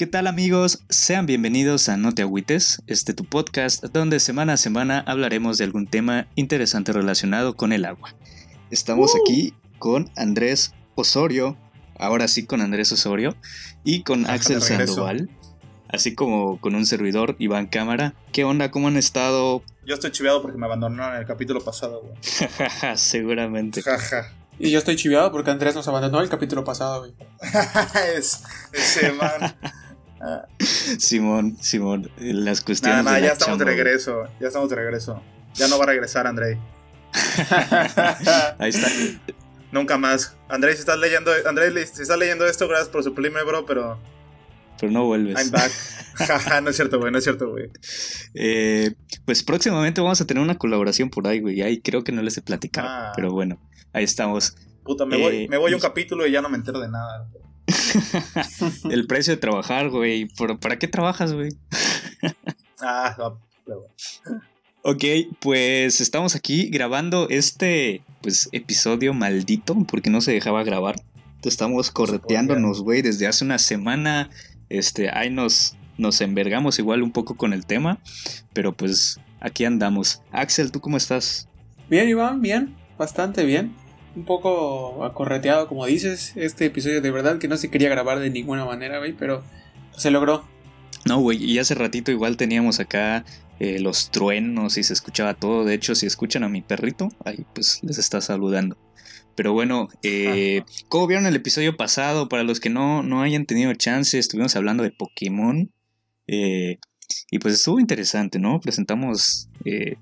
[0.00, 0.82] ¿Qué tal amigos?
[0.88, 5.64] Sean bienvenidos a No te agüites, este tu podcast donde semana a semana hablaremos de
[5.64, 8.14] algún tema interesante relacionado con el agua.
[8.70, 11.58] Estamos aquí con Andrés Osorio,
[11.98, 13.36] ahora sí con Andrés Osorio,
[13.84, 15.28] y con Axel Sandoval,
[15.88, 18.14] así como con un servidor, Iván Cámara.
[18.32, 18.70] ¿Qué onda?
[18.70, 19.62] ¿Cómo han estado?
[19.84, 22.14] Yo estoy chiveado porque me abandonaron en el capítulo pasado, güey.
[22.96, 23.82] Seguramente.
[23.82, 24.32] Jaja.
[24.58, 27.12] Y yo estoy chiviado porque Andrés nos abandonó el capítulo pasado, güey.
[28.16, 28.42] es,
[28.72, 29.54] ese man.
[30.98, 32.98] Simón, Simón, las cuestiones.
[32.98, 34.24] Nada, nada, de ya estamos de chamba, regreso.
[34.40, 35.22] Ya estamos de regreso.
[35.54, 36.58] Ya no va a regresar, Andrei.
[38.58, 38.88] Ahí está.
[39.72, 40.36] Nunca más.
[40.48, 43.98] Andrei, si estás leyendo, Andrei, si estás leyendo esto, gracias por suplirme, bro, pero
[44.80, 45.36] Pero no vuelves.
[45.38, 45.72] I'm back.
[46.14, 47.70] Jaja, no es cierto, güey, no es cierto, güey.
[48.34, 51.62] Eh, pues próximamente vamos a tener una colaboración por ahí, güey.
[51.62, 52.88] Ahí creo que no les he platicado.
[52.88, 53.12] Ah.
[53.14, 53.58] Pero bueno,
[53.92, 54.54] ahí estamos.
[54.84, 57.28] Puta, me, Eh, voy, me voy un capítulo y ya no me entero de nada.
[58.90, 60.26] El precio de trabajar, güey.
[60.26, 61.50] ¿Por- ¿Para qué trabajas, güey?
[62.80, 64.42] Ah, no, pero bueno.
[64.82, 65.04] Ok,
[65.40, 70.96] pues estamos aquí grabando este pues episodio maldito porque no se dejaba grabar.
[71.44, 74.30] Estamos correteándonos, güey, desde hace una semana.
[74.68, 77.98] Este, ahí nos, nos envergamos igual un poco con el tema.
[78.52, 80.22] Pero pues aquí andamos.
[80.32, 81.48] Axel, ¿tú cómo estás?
[81.88, 82.74] Bien, Iván, bien.
[82.98, 83.74] Bastante bien.
[84.16, 86.32] Un poco acorreteado, como dices.
[86.36, 89.42] Este episodio de verdad que no se quería grabar de ninguna manera, güey, pero
[89.96, 90.44] se logró.
[91.04, 93.24] No, güey, y hace ratito igual teníamos acá
[93.58, 95.64] eh, los truenos y se escuchaba todo.
[95.64, 98.76] De hecho, si escuchan a mi perrito, ahí pues les está saludando.
[99.34, 102.28] Pero bueno, eh, ¿cómo vieron el episodio pasado?
[102.28, 105.70] Para los que no, no hayan tenido chance, estuvimos hablando de Pokémon.
[106.26, 106.78] eh,
[107.30, 108.60] y pues estuvo interesante, ¿no?
[108.60, 109.96] Presentamos eh,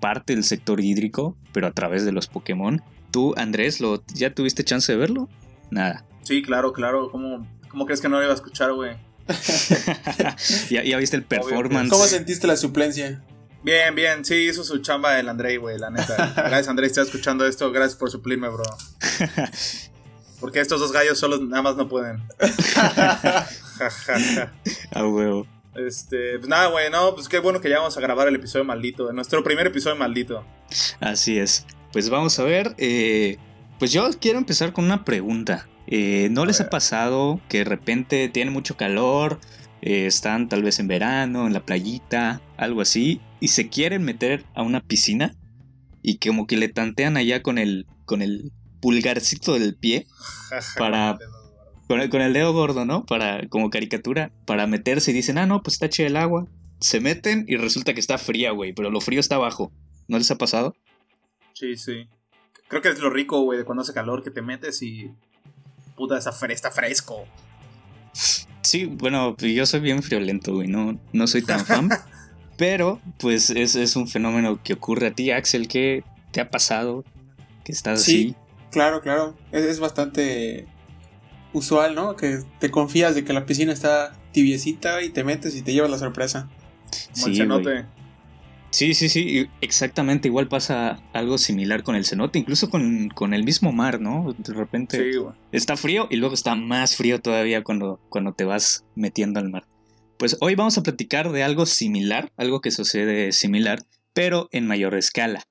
[0.00, 2.82] parte del sector hídrico, pero a través de los Pokémon.
[3.14, 5.28] Tú, Andrés, ¿lo, ¿ya tuviste chance de verlo?
[5.70, 6.04] Nada.
[6.24, 7.12] Sí, claro, claro.
[7.12, 8.96] ¿Cómo, ¿Cómo crees que no lo iba a escuchar, güey?
[10.68, 11.90] ya, ya viste el Obvio, performance.
[11.90, 13.22] ¿Cómo sentiste la suplencia?
[13.62, 16.32] Bien, bien, sí, hizo su chamba el Andrei, güey, la neta.
[16.36, 18.64] Gracias, Andrei, si estás escuchando esto, gracias por suplirme, bro.
[20.40, 22.20] Porque estos dos gallos solos nada más no pueden.
[24.90, 25.46] A huevo.
[25.76, 28.64] este, pues nada, güey, no, pues qué bueno que ya vamos a grabar el episodio
[28.64, 30.44] maldito, nuestro primer episodio maldito.
[30.98, 31.64] Así es.
[31.94, 32.74] Pues vamos a ver.
[32.76, 33.38] eh,
[33.78, 35.68] pues yo quiero empezar con una pregunta.
[35.86, 39.40] Eh, ¿No les ha pasado que de repente tiene mucho calor?
[39.80, 44.44] eh, están tal vez en verano, en la playita, algo así, y se quieren meter
[44.54, 45.34] a una piscina
[46.02, 48.50] y como que le tantean allá con el, con el
[48.80, 50.06] pulgarcito del pie,
[50.78, 51.18] Para-
[51.86, 53.04] con el, con el dedo gordo, ¿no?
[53.04, 56.46] Para, como caricatura, para meterse y dicen, ah, no, pues está chido el agua.
[56.80, 59.70] Se meten y resulta que está fría, güey, pero lo frío está abajo.
[60.08, 60.74] ¿No les ha pasado?
[61.54, 62.08] Sí, sí.
[62.68, 65.10] Creo que es lo rico, güey, de cuando hace calor que te metes y.
[65.96, 67.24] Puta, está, fre- está fresco.
[68.62, 71.88] Sí, bueno, pues yo soy bien friolento, güey, no, no soy tan fan.
[72.56, 77.04] pero, pues, es, es un fenómeno que ocurre a ti, Axel, ¿qué te ha pasado?
[77.64, 78.34] Que estás Sí.
[78.70, 79.36] Claro, claro.
[79.52, 80.66] Es, es bastante
[81.52, 82.16] usual, ¿no?
[82.16, 85.90] Que te confías de que la piscina está tibiecita y te metes y te llevas
[85.90, 86.48] la sorpresa.
[87.12, 87.34] así.
[87.34, 87.62] Sí, cenote.
[87.70, 87.84] güey.
[88.74, 93.44] Sí, sí, sí, exactamente, igual pasa algo similar con el cenote, incluso con, con el
[93.44, 94.34] mismo mar, ¿no?
[94.36, 95.18] De repente Sí,
[95.52, 99.64] está frío y luego está más frío todavía cuando, cuando te vas metiendo al mar.
[100.18, 103.80] Pues hoy vamos a platicar de algo similar, algo que sucede similar,
[104.12, 105.42] pero en mayor escala.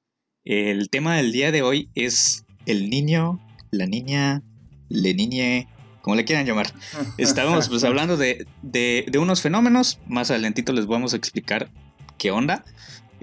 [0.45, 3.39] El tema del día de hoy es el niño,
[3.71, 4.41] la niña,
[4.89, 5.67] le niñe,
[6.01, 6.73] como le quieran llamar.
[7.17, 11.69] Estábamos pues hablando de, de- de unos fenómenos, más adelantito les vamos a explicar
[12.17, 12.63] qué onda,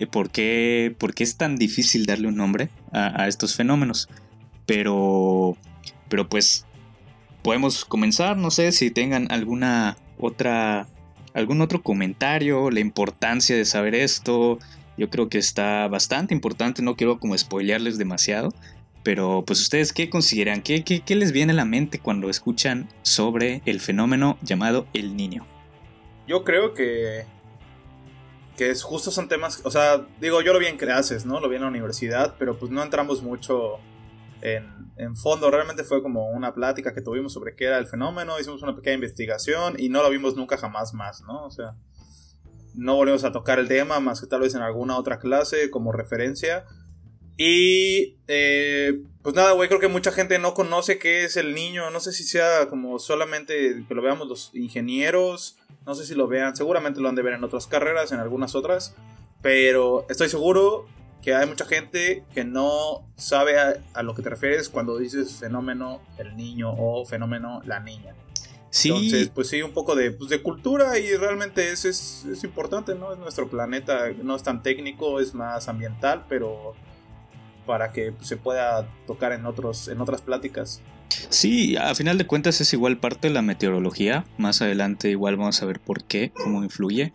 [0.06, 4.08] por qué, por qué es tan difícil darle un nombre a, a estos fenómenos.
[4.66, 5.56] Pero,
[6.08, 6.66] pero pues
[7.42, 10.86] podemos comenzar, no sé si tengan alguna otra,
[11.34, 14.58] algún otro comentario, la importancia de saber esto.
[14.96, 18.52] Yo creo que está bastante importante, no quiero como spoilearles demasiado.
[19.02, 22.88] Pero pues ustedes qué consideran, ¿Qué, qué, qué les viene a la mente cuando escuchan
[23.02, 25.46] sobre el fenómeno llamado el niño.
[26.28, 27.24] Yo creo que.
[28.60, 29.62] Que es justo son temas.
[29.64, 31.40] O sea, digo, yo lo vi en clases, ¿no?
[31.40, 33.78] Lo vi en la universidad, pero pues no entramos mucho
[34.42, 35.50] en, en fondo.
[35.50, 38.38] Realmente fue como una plática que tuvimos sobre qué era el fenómeno.
[38.38, 41.46] Hicimos una pequeña investigación y no lo vimos nunca jamás más, ¿no?
[41.46, 41.74] O sea,
[42.74, 45.90] no volvimos a tocar el tema más que tal vez en alguna otra clase como
[45.90, 46.66] referencia.
[47.38, 51.90] Y eh, pues nada, güey, creo que mucha gente no conoce qué es el niño.
[51.90, 55.56] No sé si sea como solamente que lo veamos los ingenieros.
[55.86, 58.54] No sé si lo vean, seguramente lo han de ver en otras carreras, en algunas
[58.54, 58.94] otras.
[59.42, 60.86] Pero estoy seguro
[61.22, 65.34] que hay mucha gente que no sabe a, a lo que te refieres cuando dices
[65.34, 68.14] fenómeno el niño o fenómeno la niña.
[68.70, 68.88] Sí.
[68.88, 72.94] Entonces, pues sí, un poco de, pues, de cultura y realmente es, es, es importante,
[72.94, 73.12] ¿no?
[73.12, 76.74] Es nuestro planeta, no es tan técnico, es más ambiental, pero
[77.70, 80.82] para que se pueda tocar en, otros, en otras pláticas.
[81.28, 84.24] Sí, a final de cuentas es igual parte de la meteorología.
[84.38, 87.12] Más adelante igual vamos a ver por qué, cómo influye.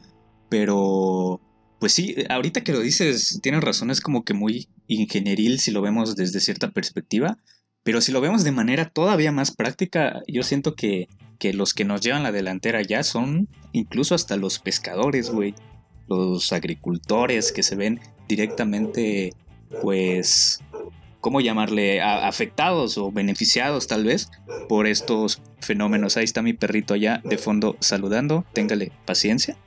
[0.48, 1.42] Pero,
[1.78, 5.82] pues sí, ahorita que lo dices, tienes razón, es como que muy ingenieril si lo
[5.82, 7.38] vemos desde cierta perspectiva.
[7.84, 11.84] Pero si lo vemos de manera todavía más práctica, yo siento que, que los que
[11.84, 15.54] nos llevan la delantera ya son incluso hasta los pescadores, güey.
[16.08, 18.00] Los agricultores que se ven
[18.30, 19.34] directamente,
[19.82, 20.62] pues,
[21.22, 22.02] ¿cómo llamarle?
[22.02, 24.30] A- afectados o beneficiados tal vez
[24.70, 26.18] por estos fenómenos.
[26.18, 29.58] Ahí está mi perrito allá de fondo saludando, téngale paciencia.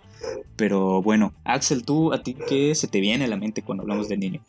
[0.57, 4.09] Pero bueno, Axel, tú, ¿a ti qué se te viene a la mente cuando hablamos
[4.09, 4.41] del niño?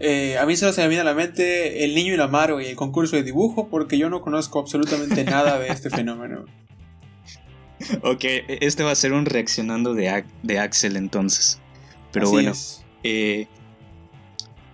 [0.00, 2.52] Eh, a mí solo se me viene a la mente el niño y la mar,
[2.52, 6.44] güey, el concurso de dibujo, porque yo no conozco absolutamente nada de este fenómeno.
[8.02, 11.60] Ok, este va a ser un reaccionando de, de Axel entonces.
[12.10, 12.52] Pero Así bueno,
[13.04, 13.46] eh,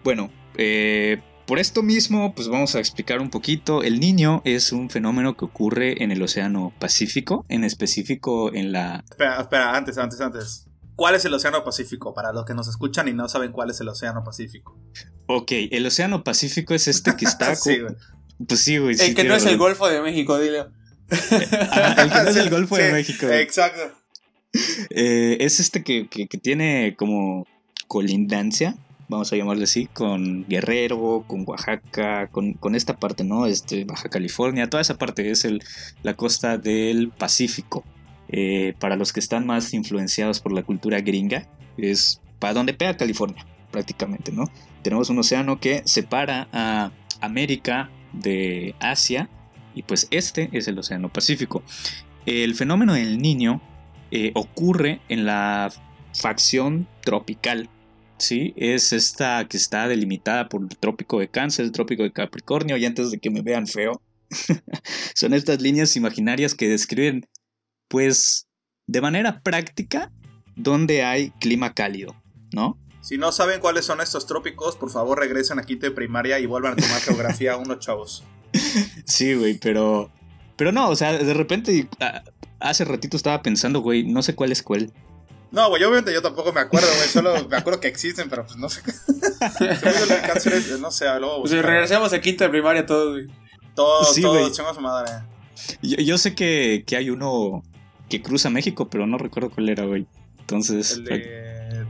[0.04, 3.82] bueno, eh, por esto mismo, pues vamos a explicar un poquito.
[3.82, 9.04] El niño es un fenómeno que ocurre en el Océano Pacífico, en específico en la...
[9.10, 10.66] Espera, espera, antes, antes, antes.
[10.96, 12.14] ¿Cuál es el Océano Pacífico?
[12.14, 14.78] Para los que nos escuchan y no saben cuál es el Océano Pacífico.
[15.26, 17.54] Ok, el Océano Pacífico es este que está...
[17.56, 17.94] Sí, güey.
[18.46, 18.94] pues sí, güey.
[18.94, 19.58] sí, el que no es el.
[19.58, 20.64] Golfo de México, dile.
[21.10, 23.26] Ajá, el que no es el Golfo de México.
[23.26, 23.40] güey.
[23.40, 23.80] Exacto.
[24.90, 27.46] Eh, es este que, que- que tiene como
[27.88, 28.76] colindancia,
[29.08, 33.46] vamos a llamarle así, con Guerrero, con Oaxaca, con, con esta parte, ¿no?
[33.46, 35.62] Este, Baja California, toda esa parte es el,
[36.02, 37.84] la costa del Pacífico.
[38.28, 41.46] Eh, para los que están más influenciados por la cultura gringa,
[41.76, 44.44] es para donde pega California, prácticamente, ¿no?
[44.82, 46.90] Tenemos un océano que separa a
[47.20, 49.28] América de Asia
[49.74, 51.62] y pues este es el Océano Pacífico.
[52.26, 53.60] El fenómeno del niño
[54.10, 55.70] eh, ocurre en la
[56.14, 57.68] facción tropical.
[58.18, 58.54] ¿Sí?
[58.56, 62.84] Es esta que está delimitada por el trópico de Cáncer, el trópico de Capricornio, y
[62.84, 64.00] antes de que me vean feo,
[65.14, 67.26] son estas líneas imaginarias que describen,
[67.88, 68.46] pues,
[68.86, 70.12] de manera práctica,
[70.56, 72.14] donde hay clima cálido,
[72.52, 72.78] ¿no?
[73.00, 76.46] Si no saben cuáles son estos trópicos, por favor regresen a quinto de primaria y
[76.46, 78.24] vuelvan a tomar geografía unos chavos.
[79.04, 80.10] Sí, güey, pero...
[80.56, 82.22] Pero no, o sea, de repente, ah,
[82.60, 84.92] hace ratito estaba pensando, güey, no sé cuál es cuál.
[85.54, 87.08] No, güey, obviamente yo tampoco me acuerdo, güey.
[87.08, 88.82] Solo me acuerdo que existen, pero pues no sé.
[88.82, 91.70] Según el cáncer es- no sé, luego Pues buscar.
[91.70, 93.26] regresamos a quinta de primaria todos, güey.
[93.74, 95.10] Todos, Sí, todos, chingos a su madre.
[95.82, 97.62] Yo, yo sé que, que hay uno
[98.08, 100.06] que cruza México, pero no recuerdo cuál era, güey.
[100.40, 101.86] Entonces, El de...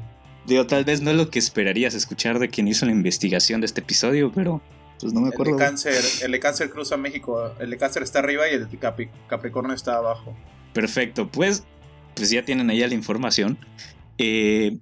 [0.46, 3.66] digo, tal vez no es lo que esperarías escuchar de quien hizo la investigación de
[3.66, 4.62] este episodio, pero
[5.00, 5.52] pues no me El acuerdo.
[5.52, 5.66] de güey.
[5.68, 7.52] cáncer, el de cáncer cruza México.
[7.58, 10.34] El de cáncer está arriba y el de Capri- Capricornio está abajo.
[10.72, 11.64] Perfecto, pues,
[12.14, 13.58] pues ya tienen ahí la información.
[14.18, 14.78] Eh,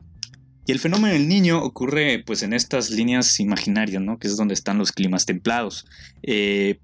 [0.67, 4.19] y el fenómeno del niño ocurre pues en estas líneas imaginarias, ¿no?
[4.19, 5.87] Que es donde están los climas templados.
[6.23, 6.79] Eh,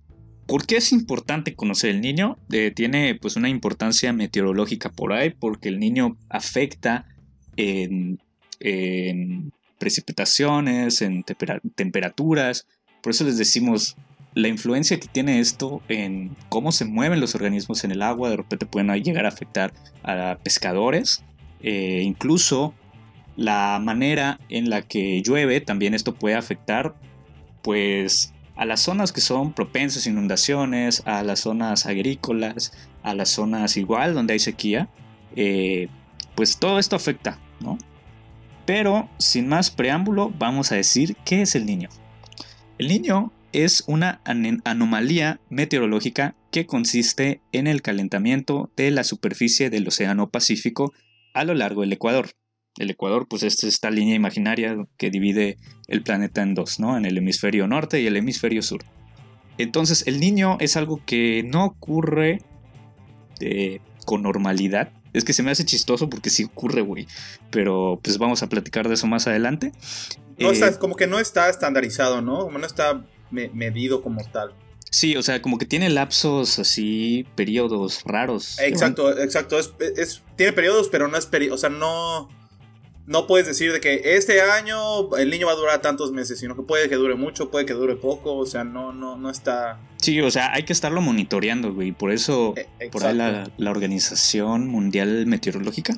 [0.46, 2.38] ¿Por qué es importante conocer el niño?
[2.50, 7.06] Eh, tiene pues una importancia meteorológica por ahí, porque el niño afecta
[7.56, 8.18] en,
[9.78, 12.66] precipitaciones, en tempera- temperaturas.
[13.02, 13.96] Por eso les decimos,
[14.34, 18.36] la influencia que tiene esto en cómo se mueven los organismos en el agua, de
[18.36, 21.24] repente pueden llegar a afectar a pescadores,
[21.60, 22.74] eh, incluso
[23.36, 26.94] la manera en la que llueve, también esto puede afectar
[27.62, 33.28] pues a las zonas que son propensas a inundaciones, a las zonas agrícolas, a las
[33.28, 34.88] zonas igual donde hay sequía,
[35.36, 35.88] eh,
[36.34, 37.78] pues todo esto afecta, ¿no?
[38.66, 41.88] Pero sin más preámbulo, vamos a decir qué es el niño.
[42.78, 49.70] El niño es una an- anomalía meteorológica que consiste en el calentamiento de la superficie
[49.70, 50.92] del Océano Pacífico
[51.34, 52.30] a lo largo del Ecuador.
[52.76, 55.56] El Ecuador, pues es esta línea imaginaria que divide
[55.88, 56.96] el planeta en dos, ¿no?
[56.96, 58.84] En el hemisferio norte y el hemisferio sur.
[59.58, 62.40] Entonces, el niño es algo que no ocurre
[63.40, 64.92] eh, con normalidad.
[65.12, 67.06] Es que se me hace chistoso porque sí ocurre, güey.
[67.50, 69.72] Pero pues vamos a platicar de eso más adelante.
[70.38, 72.44] No Eh, está, como que no está estandarizado, ¿no?
[72.44, 74.52] Como no está me- medido como tal.
[74.90, 78.58] Sí, o sea, como que tiene lapsos así, periodos raros.
[78.60, 79.58] Exacto, exacto.
[79.58, 81.54] Es, es- tiene periodos, pero no es periodo.
[81.54, 82.28] O sea, no.
[83.06, 86.54] No puedes decir de que este año el niño va a durar tantos meses, sino
[86.54, 88.36] que puede que dure mucho, puede que dure poco.
[88.36, 89.80] O sea, no, no, no está.
[89.96, 91.92] Sí, o sea, hay que estarlo monitoreando, güey.
[91.92, 95.94] Por eso, eh, por ahí la, la Organización Mundial Meteorológica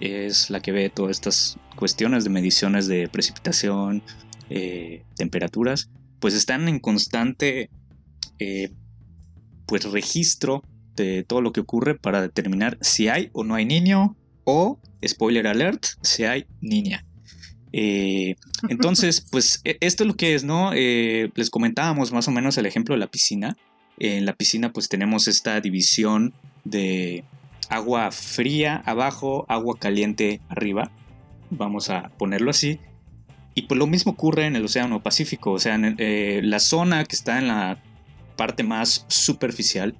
[0.00, 4.02] es la que ve todas estas cuestiones de mediciones de precipitación,
[4.48, 7.70] eh, temperaturas, pues están en constante,
[8.38, 8.70] eh,
[9.66, 10.62] pues registro
[10.94, 15.46] de todo lo que ocurre para determinar si hay o no hay niño o, spoiler
[15.46, 17.04] alert, si hay niña.
[17.72, 18.36] Eh,
[18.68, 20.72] entonces, pues e, esto es lo que es, ¿no?
[20.74, 23.56] Eh, les comentábamos más o menos el ejemplo de la piscina.
[23.98, 27.24] En la piscina pues tenemos esta división de
[27.68, 30.90] agua fría abajo, agua caliente arriba.
[31.50, 32.80] Vamos a ponerlo así.
[33.56, 35.52] Y pues lo mismo ocurre en el Océano Pacífico.
[35.52, 37.82] O sea, eh, la zona que está en la
[38.36, 39.96] parte más superficial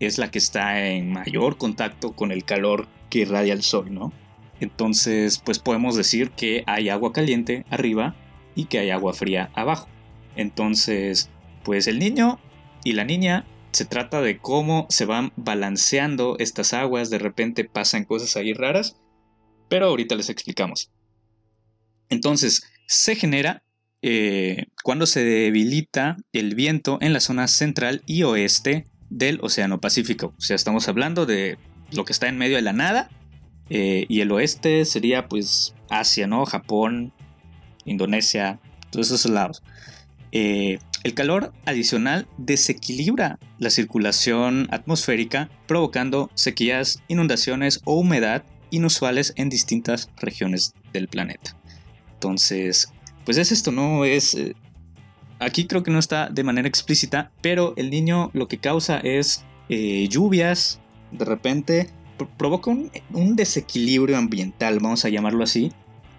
[0.00, 4.12] es la que está en mayor contacto con el calor que irradia el sol, ¿no?
[4.58, 8.16] Entonces, pues podemos decir que hay agua caliente arriba
[8.56, 9.88] y que hay agua fría abajo.
[10.34, 11.30] Entonces,
[11.62, 12.40] pues el niño
[12.82, 18.04] y la niña se trata de cómo se van balanceando estas aguas, de repente pasan
[18.04, 18.96] cosas ahí raras,
[19.68, 20.90] pero ahorita les explicamos.
[22.08, 23.62] Entonces, se genera
[24.02, 30.34] eh, cuando se debilita el viento en la zona central y oeste del Océano Pacífico.
[30.36, 31.56] O sea, estamos hablando de
[31.92, 33.08] lo que está en medio de la nada.
[33.68, 36.44] Eh, y el oeste sería pues Asia, ¿no?
[36.46, 37.12] Japón,
[37.84, 38.58] Indonesia,
[38.90, 39.62] todos esos lados.
[40.32, 49.48] Eh, el calor adicional desequilibra la circulación atmosférica, provocando sequías, inundaciones o humedad inusuales en
[49.48, 51.59] distintas regiones del planeta.
[52.20, 52.92] Entonces,
[53.24, 54.04] pues es esto, ¿no?
[54.04, 54.34] Es...
[54.34, 54.54] Eh,
[55.38, 59.42] aquí creo que no está de manera explícita, pero el niño lo que causa es
[59.68, 60.80] lluvias,
[61.12, 61.90] de repente
[62.36, 65.72] provoca un, desequilibrio ambiental, vamos a llamarlo así,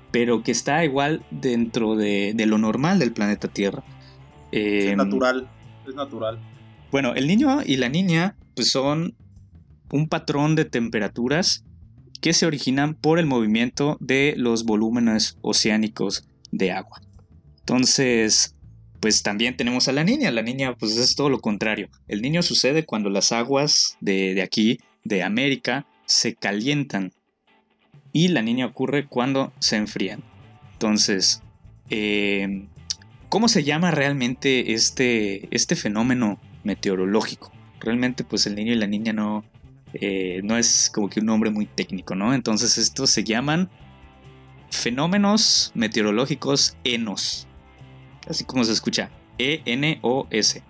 [0.09, 3.83] pero que está igual dentro de, lo normal del planeta Tierra.
[4.51, 5.47] es em, natural,
[5.87, 6.39] es natural.
[6.91, 9.13] Bueno, el niño y la niña pues son
[9.91, 11.63] un patrón de temperaturas
[12.21, 17.01] que se originan por el movimiento de los volúmenes oceánicos de agua.
[17.59, 18.55] Entonces,
[18.99, 20.31] pues también tenemos a la niña.
[20.31, 21.89] La niña, pues es todo lo contrario.
[22.07, 27.11] El niño sucede cuando las aguas de, de aquí, de América, se calientan.
[28.13, 30.23] Y la niña ocurre cuando se enfrían.
[30.73, 31.41] Entonces,
[31.89, 32.67] eh,
[33.29, 37.51] ¿cómo se llama realmente este, este fenómeno meteorológico?
[37.79, 39.43] Realmente, pues el niño y la niña no,
[39.93, 42.33] eh, no es como que un nombre muy técnico, ¿no?
[42.33, 43.69] Entonces, estos se llaman
[44.69, 47.47] fenómenos meteorológicos enos.
[48.27, 50.63] Así como se escucha, E-N-O-S.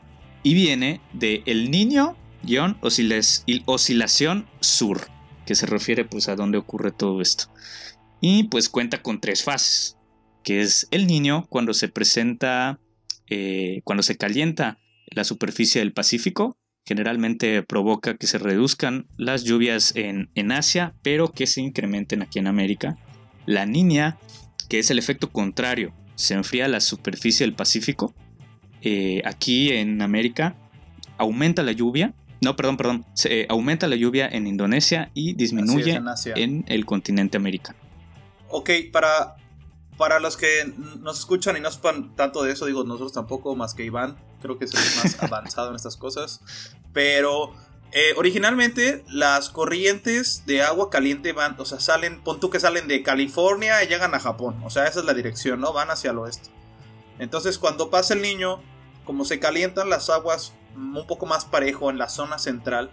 [0.44, 5.08] Y viene de el niño-oscilación sur
[5.46, 7.46] que se refiere pues a dónde ocurre todo esto.
[8.22, 9.98] Y pues cuenta con tres fases,
[10.44, 12.80] que es el niño cuando se presenta,
[13.28, 19.94] eh, cuando se calienta la superficie del Pacífico, generalmente provoca que se reduzcan las lluvias
[19.96, 22.98] en, Asia, pero que se incrementen aquí en América.
[23.46, 24.18] La niña,
[24.70, 28.14] que es el efecto contrario, se enfría la superficie del Pacífico.
[28.82, 30.56] Eh, aquí en América
[31.18, 33.06] aumenta la lluvia no, perdón, perdón.
[33.14, 36.02] Se, eh, aumenta la lluvia en Indonesia y disminuye
[36.36, 37.78] en, el continente americano.
[38.50, 39.36] Ok, para,
[39.96, 43.76] para los que nos escuchan y no sepan tanto de eso, digo, nosotros tampoco, más
[43.76, 46.42] que Iván, creo que es más avanzado en estas cosas.
[46.94, 47.54] Pero
[47.94, 52.88] eh, originalmente las corrientes de agua caliente van, o sea, salen, pon tú que salen
[52.88, 54.62] de California y llegan a Japón.
[54.64, 55.74] O sea, esa es la dirección, ¿no?
[55.74, 56.50] Van hacia el oeste.
[57.20, 58.62] Entonces, cuando pasa el niño,
[59.06, 62.92] como se calientan las aguas un poco más parejo en la zona central,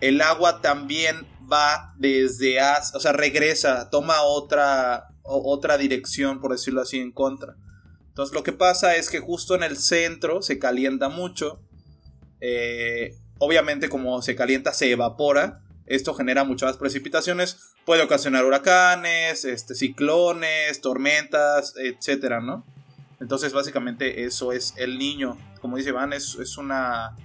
[0.00, 2.58] el agua también va desde,
[2.94, 7.56] o sea, regresa, toma otra, otra dirección, por decirlo así, en contra.
[8.14, 11.60] Entonces lo que pasa es que justo en el centro se calienta mucho.
[12.40, 15.60] Eh, obviamente como se calienta se evapora.
[15.86, 17.74] Esto genera muchas precipitaciones.
[17.84, 22.64] Puede ocasionar huracanes, este, ciclones, tormentas, etcétera, ¿no?
[23.20, 27.16] Entonces básicamente eso es el niño como dice Iván, es, es una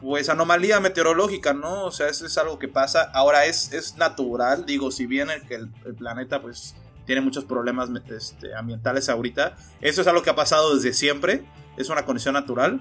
[0.00, 1.86] pues anomalía meteorológica, ¿no?
[1.86, 3.10] O sea, eso es algo que pasa.
[3.12, 8.54] Ahora es, es natural, digo, si bien el, el planeta pues tiene muchos problemas este,
[8.54, 11.44] ambientales ahorita, eso es algo que ha pasado desde siempre,
[11.76, 12.80] es una condición natural.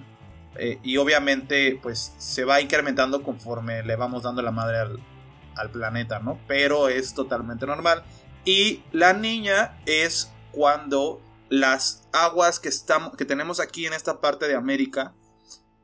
[0.58, 6.20] Eh, y obviamente pues se va incrementando conforme le vamos dando la madre al, planeta,
[6.20, 6.40] ¿no?
[6.48, 8.04] Pero es totalmente normal.
[8.46, 14.48] Y la niña es cuando las aguas que, estamos, que tenemos aquí en esta parte
[14.48, 15.14] de América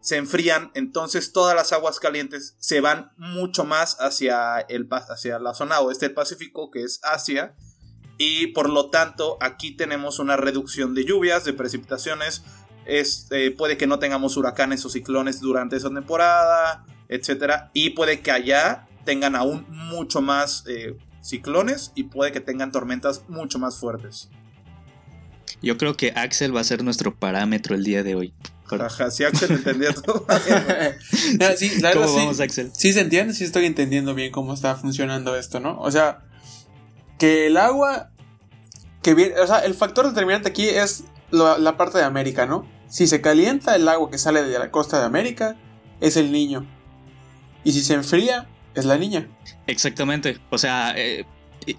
[0.02, 5.54] se enfrían, entonces todas las aguas calientes se van mucho más hacia, el, hacia la
[5.54, 7.56] zona oeste del Pacífico, que es Asia,
[8.24, 12.44] y por lo tanto aquí tenemos una reducción de lluvias, de precipitaciones,
[12.86, 17.70] este, puede que no tengamos huracanes o ciclones durante esa temporada, etc.
[17.74, 23.24] Y puede que allá tengan aún mucho más eh, ciclones y puede que tengan tormentas
[23.28, 24.30] mucho más fuertes.
[25.64, 28.36] Yo creo que Axel va a ser nuestro parámetro el día de hoy.
[28.70, 30.28] Ajá, sí, Axel entendía todo.
[31.58, 32.70] sí, ¿Cómo vamos, Axel?
[32.72, 35.80] Sí se entiende, sí estoy entendiendo bien cómo está funcionando esto, ¿no?
[35.80, 36.26] O sea,
[37.22, 38.10] que el agua
[39.02, 42.68] que viene, o sea, el factor determinante aquí es la parte de América, ¿no?
[42.88, 45.56] Si se calienta el agua que sale de la costa de América,
[46.02, 46.68] es el niño.
[47.64, 49.28] Y si se enfría, es la niña.
[49.68, 50.40] Exactamente.
[50.50, 51.26] O sea, eh,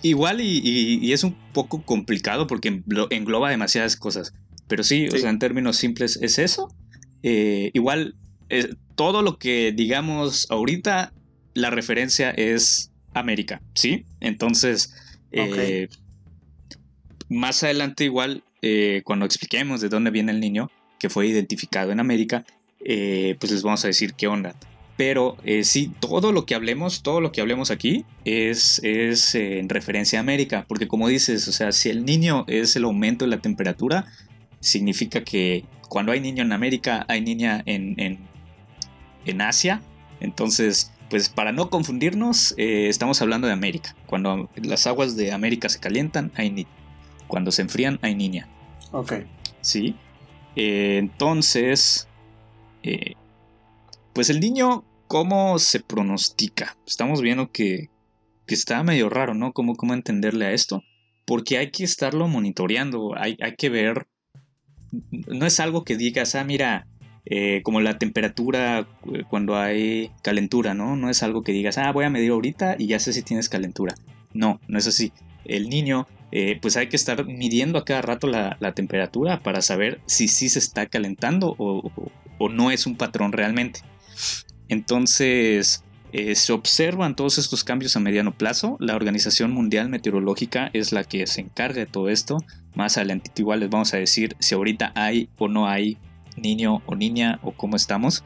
[0.02, 4.32] igual y, es un poco complicado porque engloba demasiadas cosas.
[4.68, 6.74] Pero sí, o sea, en términos simples es eso.
[7.22, 8.14] Eh, igual,
[8.48, 11.12] eh, todo lo que digamos ahorita,
[11.54, 14.06] la referencia es América, ¿sí?
[14.20, 14.94] Entonces,
[17.32, 18.42] más adelante igual,
[19.04, 20.70] cuando expliquemos de dónde viene el niño,
[21.00, 22.44] que fue identificado en América,
[22.78, 24.54] pues les vamos a decir qué onda.
[24.96, 29.58] Pero eh, sí, todo lo que hablemos, todo lo que hablemos aquí es, es eh,
[29.58, 33.24] en referencia a América, porque como dices, o sea, si el niño es el aumento
[33.24, 34.06] de la temperatura,
[34.60, 38.18] significa que cuando hay niño en América, hay niña en,
[39.26, 39.82] en, Asia.
[40.20, 43.96] Entonces, pues para no confundirnos, eh, estamos hablando de América.
[44.06, 46.68] Cuando las aguas de América se calientan, hay niña.
[47.32, 48.46] Cuando se enfrían, hay niña.
[48.92, 49.14] Ok.
[49.62, 49.96] Sí.
[50.54, 52.06] entonces,
[54.12, 56.74] pues el niño ¿Cómo se pronostica?
[56.86, 57.90] Estamos viendo que,
[58.46, 59.52] está medio raro, ¿no?
[59.52, 60.84] ¿Cómo, ¿Cómo entenderle a esto?
[61.26, 64.06] Porque hay que estarlo monitoreando, hay, hay que ver,
[65.10, 66.86] no es algo que digas, ah, mira,
[67.26, 70.96] eh, como la temperatura eh, cuando hay calentura, ¿no?
[70.96, 73.50] No es algo que digas, ah, voy a medir ahorita y ya sé si tienes
[73.50, 73.94] calentura.
[74.32, 75.12] No, no es así.
[75.44, 80.00] El niño, eh, pues hay que estar midiendo a cada rato la, temperatura para saber
[80.06, 81.90] si sí se está calentando o,
[82.38, 83.80] o no es un patrón realmente.
[84.68, 88.76] Entonces, eh, se observan todos estos cambios a mediano plazo.
[88.80, 92.38] La Organización Mundial Meteorológica es la que se encarga de todo esto.
[92.74, 95.96] Más adelante igual les vamos a decir si ahorita hay o no hay
[96.36, 98.24] niño o niña o cómo estamos.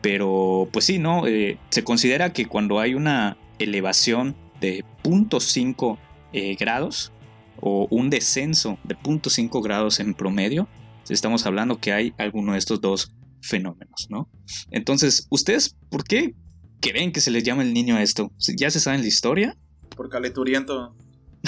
[0.00, 1.26] Pero pues sí, ¿no?
[1.28, 5.98] Eh, se considera que cuando hay una elevación de 0.5
[6.32, 7.12] eh, grados
[7.60, 10.68] o un descenso de 0.5 grados en promedio,
[11.08, 14.28] estamos hablando que hay alguno de estos dos fenómenos, ¿no?
[14.70, 16.34] Entonces, ¿ustedes por qué
[16.80, 18.32] creen que se les llama el niño a esto?
[18.56, 19.56] ¿Ya se saben la historia?
[19.96, 20.94] Por calenturiento.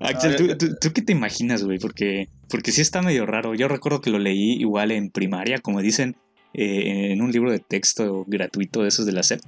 [0.00, 1.78] Axel, ¿tú, qué te imaginas, güey?
[1.78, 3.54] Porque, porque sí está medio raro.
[3.54, 6.16] Yo recuerdo que lo leí igual en primaria, como dicen,
[6.54, 9.40] eh, en un libro de texto gratuito de esos de la SEP.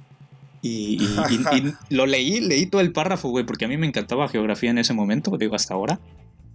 [0.67, 4.71] Y, y, lo leí, leí todo el párrafo, güey, porque a mí me encantaba geografía
[4.71, 5.99] en ese momento, digo hasta ahora.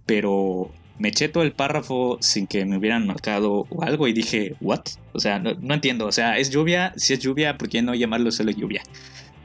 [0.05, 0.69] Pero
[0.99, 4.81] me eché todo el párrafo sin que me hubieran marcado o algo y dije, ¿what?
[5.13, 6.07] O sea, no, entiendo.
[6.07, 6.91] O sea, ¿es lluvia?
[6.97, 8.83] Si es lluvia, ¿por qué no llamarlo solo lluvia?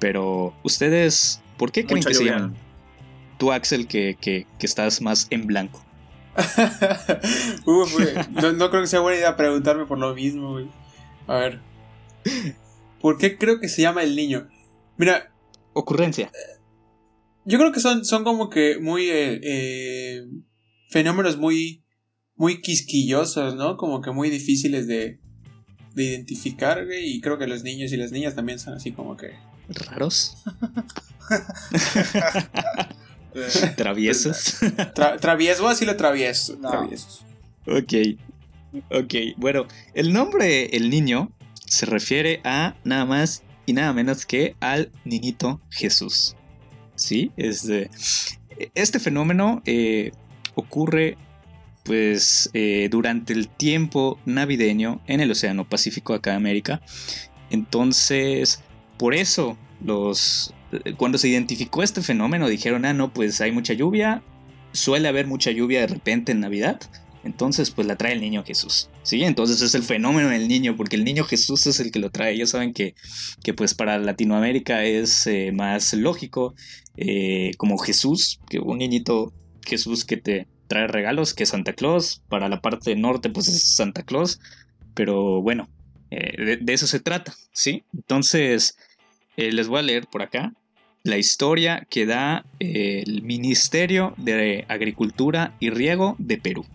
[0.00, 2.56] Pero, ¿ustedes por qué creen que se llaman?
[3.38, 5.80] Tú, Axel, que, que, estás más en blanco.
[7.66, 7.96] Uf,
[8.32, 10.66] no, no, creo que sea buena idea preguntarme por lo mismo, güey.
[11.28, 11.60] A ver.
[13.00, 14.48] ¿Por qué creo que se llama el niño?
[14.96, 15.32] Mira.
[15.72, 16.30] Ocurrencia.
[17.44, 20.26] Yo creo que son, son como que muy eh, eh
[20.90, 21.84] fenómenos muy,
[22.34, 23.76] muy quisquillosos, ¿no?
[23.76, 25.20] Como que muy difíciles de,
[25.94, 29.32] de identificar, Y creo que los niños y las niñas también son así como que...
[29.68, 30.36] Raros.
[33.76, 34.56] Traviesos.
[35.20, 36.56] travieso, así lo travieso.
[36.58, 37.24] Traviesos.
[37.66, 37.92] Ok.
[38.90, 41.32] Ok, bueno, el nombre El Niño
[41.66, 46.36] se refiere a nada más y nada menos que al niñito Jesús.
[46.94, 47.30] ¿Sí?
[47.36, 47.90] Este,
[48.74, 50.12] este fenómeno eh,
[50.54, 51.18] ocurre
[51.82, 56.80] pues eh, durante el tiempo navideño en el Océano Pacífico acá de América.
[57.50, 58.62] Entonces,
[58.98, 63.72] por eso los eh, cuando se identificó este fenómeno dijeron, "Ah, no, pues hay mucha
[63.74, 64.22] lluvia,
[64.72, 66.80] suele haber mucha lluvia de repente en Navidad."
[67.26, 68.88] Entonces, pues la trae el niño Jesús.
[69.02, 72.10] Sí, entonces es el fenómeno del niño, porque el niño Jesús es el que lo
[72.10, 72.32] trae.
[72.32, 72.94] Ellos saben que,
[73.42, 76.54] que pues para Latinoamérica es eh, más lógico,
[77.58, 79.34] como Jesús, que un niñito
[79.66, 82.22] Jesús que te trae regalos, que Santa Claus.
[82.28, 84.40] Para la parte norte, pues es Santa Claus.
[84.94, 85.68] Pero bueno,
[86.10, 87.84] eh, de, eso se trata, ¿sí?
[87.94, 88.78] Entonces,
[89.36, 90.52] eh, les voy a leer por acá
[91.02, 96.66] la historia que da eh, el Ministerio de Agricultura y Riego de Perú.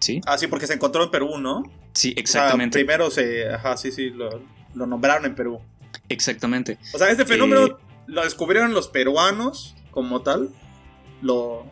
[0.00, 0.20] ¿Sí?
[0.26, 1.62] Ah, sí, porque se encontró en Perú, ¿no?
[1.92, 2.78] Sí, exactamente.
[2.78, 3.48] primero se.
[3.48, 4.42] Ajá, sí, sí, lo,
[4.74, 5.60] lo, nombraron en Perú.
[6.08, 6.78] Exactamente.
[6.94, 10.50] O sea, este fenómeno lo descubrieron los peruanos como tal.
[11.22, 11.66] Lo,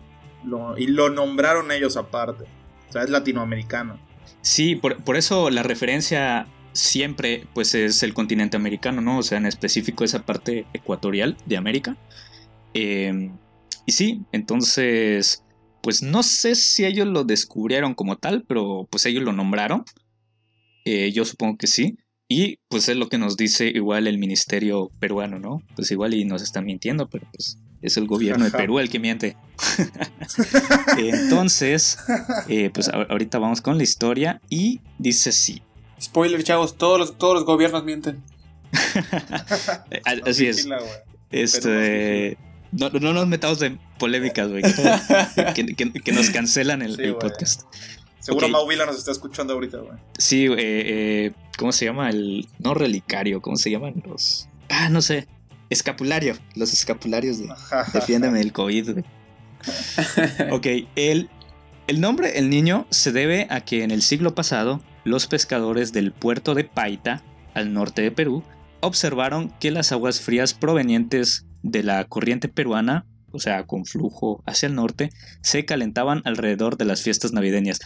[0.77, 2.45] y lo nombraron ellos aparte.
[2.89, 3.99] O sea, es latinoamericano.
[4.43, 9.19] Sí, por, eso la referencia siempre pues es el continente americano, ¿no?
[9.19, 11.97] O sea, en específico esa parte ecuatorial de América.
[12.75, 13.37] Em,
[13.87, 15.43] y sí, entonces,
[15.83, 19.85] pues no sé si ellos lo descubrieron como tal, pero pues ellos lo nombraron.
[20.85, 21.99] Eh, yo supongo que sí.
[22.29, 25.63] Y pues es lo que nos dice igual el ministerio peruano, ¿no?
[25.77, 28.99] Pues igual y nos están mintiendo, pero pues es el gobierno de Perú el que
[28.99, 29.37] miente.
[30.99, 31.99] Entonces,
[32.49, 35.63] eh, pues ahorita vamos con la historia y dice sí.
[36.01, 38.23] Spoiler, chavos, todos los, todos los gobiernos mienten.
[40.25, 40.69] Así es.
[41.31, 42.39] Este,
[42.73, 44.63] no, no, nos metamos en polémicas, güey.
[46.05, 47.63] Que, nos cancelan el, podcast.
[48.19, 48.77] Seguro okay.
[48.79, 49.99] nos está escuchando ahorita, güey.
[50.19, 52.11] Sí, eh, eh, ¿cómo se llama?
[52.11, 52.49] El.
[52.59, 54.03] No relicario, ¿cómo se llaman?
[54.07, 54.49] Los.
[54.69, 55.27] Ah, no sé.
[55.71, 56.37] Escapulario.
[56.55, 57.49] Los escapularios de.
[57.93, 59.05] Defiéndeme del COVID, güey.
[60.51, 61.29] ok, el,
[61.87, 66.13] el nombre El Niño se debe a que en el siglo pasado los pescadores del
[66.13, 67.23] puerto de Paita,
[67.55, 68.45] al norte de Perú,
[68.81, 74.69] observaron que las aguas frías provenientes de la corriente peruana, o sea, con flujo hacia
[74.69, 75.11] el norte,
[75.43, 77.81] se calentaban alrededor de las fiestas navideñas.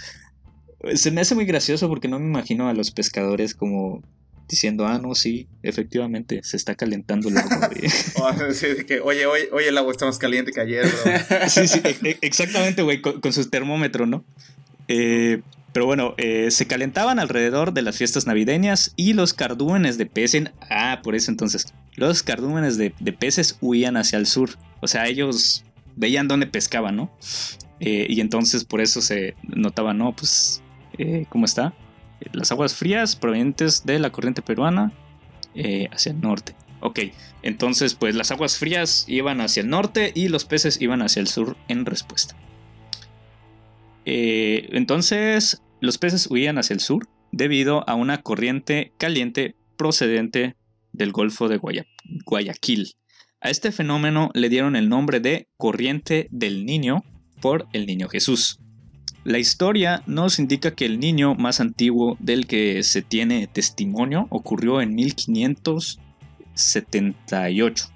[0.94, 4.02] Se me hace muy gracioso porque no me imagino a los pescadores como
[4.48, 7.70] diciendo, ah, no, sí, efectivamente, se está calentando el agua.
[9.04, 10.86] oye, oye, el agua está más caliente que ayer,
[11.48, 14.24] sí, sí, e, e, exactamente, güey, con, con, su termómetro, ¿no?
[14.88, 15.40] Eh,
[15.72, 20.50] pero bueno, eh, se calentaban alrededor de las fiestas navideñas y los cardúmenes de peces.
[20.70, 21.72] Ah, por eso entonces.
[21.94, 24.50] Los cardúmenes de, peces huían hacia el sur.
[24.80, 25.64] O sea, ellos
[25.96, 27.10] veían dónde pescaban, ¿no?
[27.80, 30.14] Eh, y entonces por eso se notaba, ¿no?
[30.14, 30.62] Pues,
[30.98, 31.72] eh, ¿cómo está?
[32.32, 34.92] Las aguas frías provenientes de la corriente peruana
[35.90, 36.54] hacia el norte.
[36.80, 36.98] Ok,
[37.42, 41.28] entonces pues las aguas frías iban hacia el norte y los peces iban hacia el
[41.28, 42.36] sur en respuesta.
[44.04, 50.54] Entonces, los peces huían hacia el sur debido a una corriente caliente procedente
[50.92, 51.58] del Golfo de
[52.24, 52.92] Guayaquil.
[53.40, 57.02] A este fenómeno le dieron el nombre de corriente del niño
[57.40, 58.60] por el niño Jesús.
[59.24, 64.80] La historia nos indica que el niño más antiguo del que se tiene testimonio ocurrió
[64.80, 67.86] en 1578.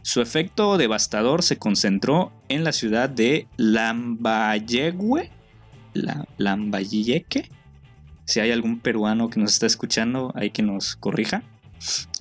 [0.00, 5.35] Su efecto devastador se concentró en la ciudad de Lambayegue,
[5.96, 7.50] la, Lambayeque.
[8.24, 11.42] Si hay algún peruano que nos está escuchando, hay que nos corrija.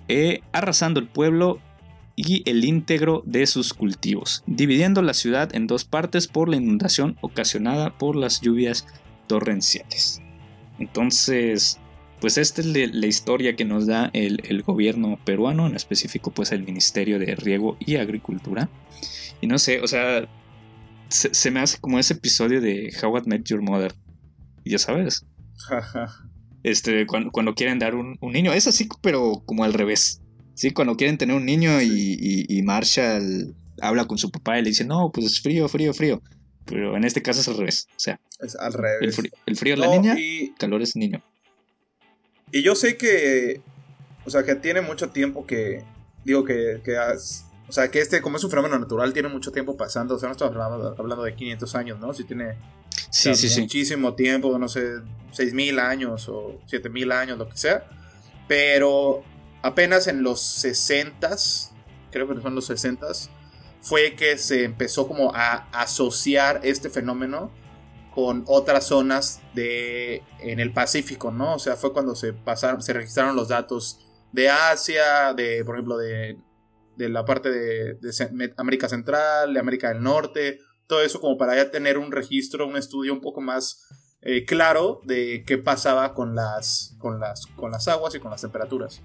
[0.08, 1.60] Eh, arrasando el pueblo
[2.16, 7.18] y el íntegro de sus cultivos, dividiendo la ciudad en dos partes por la inundación
[7.22, 8.88] ocasionada por las lluvias
[9.28, 10.22] torrenciales.
[10.80, 11.80] Entonces,
[12.22, 16.64] pues esta es la historia que nos da el, gobierno peruano, en específico pues el
[16.64, 18.70] Ministerio de Riego y Agricultura.
[19.42, 20.28] Y no sé, o sea,
[21.16, 23.94] se, me hace como ese episodio de How I Met Your Mother.
[24.66, 25.26] Ya sabes.
[26.64, 28.54] este, cuando, quieren dar un, niño.
[28.54, 30.22] Es así, pero como al revés.
[30.54, 34.86] Sí, cuando quieren tener un niño y, Marshall habla con su papá y le dice,
[34.86, 36.22] no, pues es frío, frío, frío.
[36.66, 37.88] Pero en este caso es al revés.
[37.92, 39.20] O sea, es al revés.
[39.46, 40.54] El frío, es la niña, y...
[40.58, 41.24] calor es niño.
[42.52, 43.62] Y yo sé que,
[44.26, 45.84] o sea, que tiene mucho tiempo que,
[46.24, 49.52] digo, que, que has, o sea, que este, como es un fenómeno natural, tiene mucho
[49.52, 50.16] tiempo pasando.
[50.16, 50.56] O sea, no estamos
[50.98, 52.14] hablando, de 500 años, ¿no?
[52.14, 52.58] Si tiene
[53.10, 54.98] sí, sí, muchísimo tiempo, no sé,
[55.34, 57.88] 6.000 años o 7.000 años, lo que sea.
[58.48, 59.24] Pero
[59.64, 61.36] apenas en los 60
[62.12, 63.08] creo que son los 60
[63.82, 67.52] fue que se empezó como a asociar este fenómeno
[68.14, 71.56] con otras zonas de en el Pacífico, ¿no?
[71.56, 74.00] O sea, fue cuando se pasaron, se registraron los datos
[74.32, 76.38] de Asia, de por ejemplo de
[76.98, 77.98] de la parte de,
[78.58, 82.78] América Central, de América del Norte, todo eso como para ya tener un registro, un
[82.78, 83.86] estudio un poco más
[84.22, 88.42] eh, claro de qué pasaba con las, con, las, con las aguas y con las
[88.42, 89.02] temperaturas.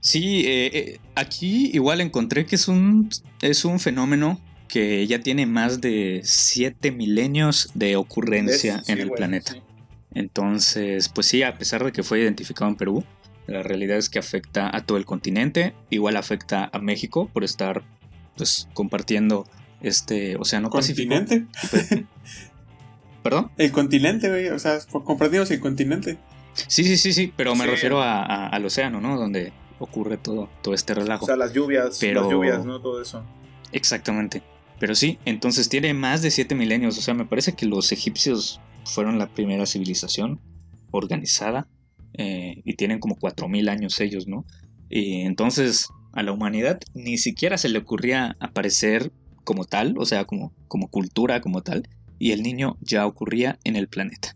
[0.00, 3.08] Sí, eh, eh, aquí igual encontré que es un,
[3.42, 9.56] es un fenómeno que ya tiene más de 7 milenios de ocurrencia en el planeta.
[10.12, 13.04] Entonces, pues sí, a pesar de que fue identificado en Perú,
[13.46, 17.82] la realidad es que afecta a todo el continente, igual afecta a México por estar
[18.36, 19.46] pues compartiendo
[19.80, 21.46] este océano ¿Continente?
[21.52, 22.08] Pacífico.
[23.22, 23.50] ¿Perdón?
[23.56, 26.18] El continente, güey, o sea, compartimos el continente.
[26.54, 29.18] Sí, sí, sí, sí, pero me refiero al océano, ¿no?
[29.18, 31.24] Donde ocurre todo, todo este relajo.
[31.24, 32.80] O sea, las lluvias, las lluvias, ¿no?
[32.80, 33.24] Todo eso.
[33.72, 34.42] Exactamente.
[34.78, 36.98] Pero sí, entonces tiene más de siete milenios.
[36.98, 40.40] O sea, me parece que los egipcios fueron la primera civilización
[40.90, 41.66] organizada
[42.16, 44.44] eh, y tienen como 4.000 años ellos, ¿no?
[44.88, 49.12] Y entonces a la humanidad ni siquiera se le ocurría aparecer
[49.44, 53.76] como tal, o sea, como, como cultura, como tal, y el niño ya ocurría en
[53.76, 54.34] el planeta.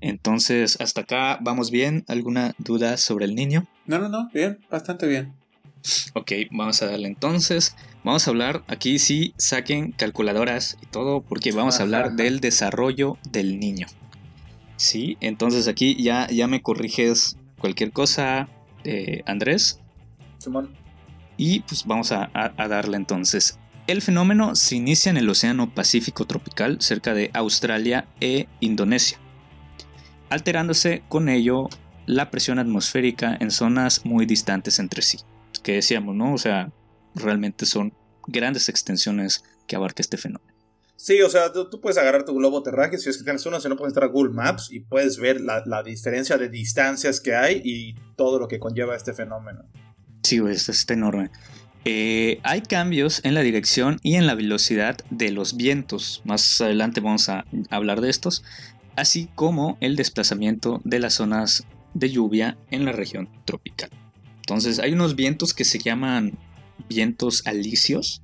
[0.00, 2.04] Entonces, hasta acá vamos bien.
[2.08, 3.66] ¿Alguna duda sobre el niño?
[3.86, 5.32] No, no, no, bien, bastante bien.
[6.14, 7.74] Ok, vamos a darle entonces.
[8.04, 13.16] Vamos a hablar, aquí sí saquen calculadoras y todo, porque vamos a hablar del desarrollo
[13.30, 13.86] del niño.
[14.76, 18.48] Sí, entonces aquí ya, ya me corriges cualquier cosa,
[18.84, 19.80] eh, Andrés.
[20.38, 20.70] Simón.
[21.36, 23.58] Y pues vamos a, a darle entonces.
[23.86, 29.18] El fenómeno se inicia en el Océano Pacífico tropical, cerca de Australia e Indonesia,
[30.30, 31.68] alterándose con ello
[32.06, 35.18] la presión atmosférica en zonas muy distantes entre sí
[35.64, 36.32] que decíamos, ¿no?
[36.34, 36.70] O sea,
[37.16, 37.92] realmente son
[38.28, 40.53] grandes extensiones que abarca este fenómeno.
[40.96, 43.68] Sí, o sea, tú, puedes agarrar tu globo terráqueo si es que tienes uno, si
[43.68, 47.60] no puedes entrar a Google Maps y puedes ver la, diferencia de distancias que hay
[47.64, 49.64] y todo lo que conlleva este fenómeno.
[50.22, 51.30] Sí, güey, esto está enorme.
[51.84, 56.22] Eh, hay cambios en la dirección y en la velocidad de los vientos.
[56.24, 58.42] Más adelante vamos a hablar de estos.
[58.96, 63.90] Así como el desplazamiento de las zonas de lluvia en la región tropical.
[64.36, 66.38] Entonces hay unos vientos que se llaman
[66.88, 68.22] vientos alisios,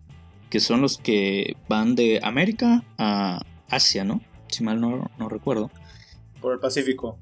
[0.50, 4.20] que son los que van de América a Asia, ¿no?
[4.48, 5.70] Si mal no, recuerdo.
[6.40, 7.16] Por el Pacífico.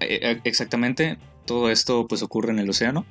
[0.00, 3.06] Eh, eh, exactamente, todo esto pues ocurre en el océano.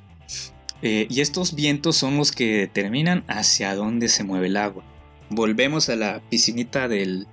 [0.82, 4.84] Eh, y estos vientos son los que determinan hacia dónde se mueve el agua.
[5.30, 7.28] Volvemos a la piscinita del,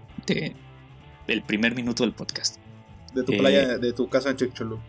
[1.47, 2.57] primer minuto del podcast.
[3.15, 4.79] De tu playa, de tu casa en Chicxulub.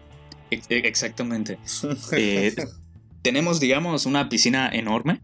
[0.50, 1.58] Exactamente.
[3.22, 5.22] tenemos, digamos, una piscina enorme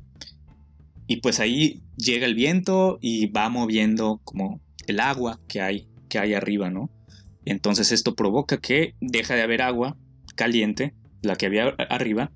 [1.07, 6.19] y pues ahí llega el viento y va moviendo como el agua que hay, que
[6.19, 6.91] hay arriba, ¿no?
[7.45, 9.97] Entonces esto provoca que deja de haber agua
[10.35, 12.33] caliente, la que había arriba,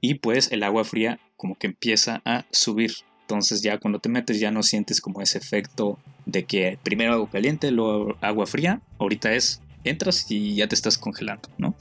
[0.00, 2.92] y pues el agua fría como que empieza a subir.
[3.22, 7.30] Entonces ya cuando te metes ya no sientes como ese efecto de que primero agua
[7.30, 8.82] caliente, luego agua fría.
[8.98, 11.74] Ahorita es, entras y ya te estás congelando, ¿no?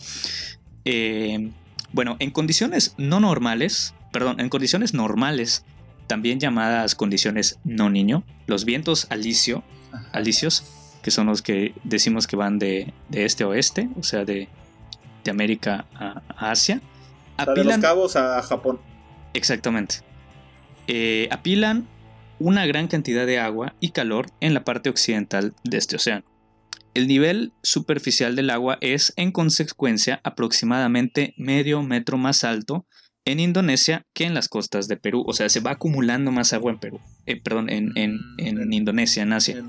[0.85, 1.51] Eh,
[1.93, 5.65] bueno, en condiciones no normales, perdón, en condiciones normales,
[6.11, 9.63] también llamadas condiciones no niño, los vientos alisio,
[10.11, 10.65] alisios,
[11.01, 14.49] que son los que decimos que van de, este a oeste, o sea, de,
[15.29, 16.21] América a,
[16.51, 16.81] Asia.
[17.55, 18.81] de los cabos a Japón.
[19.33, 20.01] Exactamente.
[20.87, 21.87] Eh, apilan
[22.39, 26.25] una gran cantidad de agua y calor en la parte occidental de este océano.
[26.93, 32.85] El nivel superficial del agua es, en consecuencia, aproximadamente medio metro más alto
[33.25, 35.23] en Indonesia que en las costas de Perú.
[35.27, 36.99] O sea, se va acumulando más agua en Perú.
[37.25, 39.63] Eh, perdón, en, mm, Indonesia, en Asia.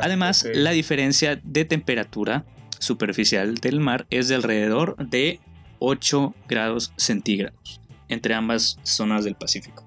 [0.00, 2.44] Además, la diferencia de temperatura
[2.78, 5.40] superficial del mar es de alrededor de
[5.78, 9.86] 8 grados centígrados entre ambas zonas del Pacífico.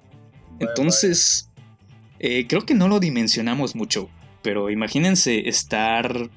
[0.59, 1.49] Entonces,
[2.19, 4.09] eh, creo que no lo dimensionamos mucho,
[4.43, 6.29] pero imagínense estar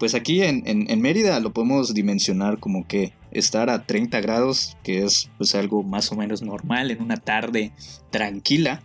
[0.00, 5.30] pues aquí en, Mérida lo podemos dimensionar como que estar a 30 grados, que es
[5.38, 7.72] pues algo más o menos normal en una tarde
[8.10, 8.82] tranquila,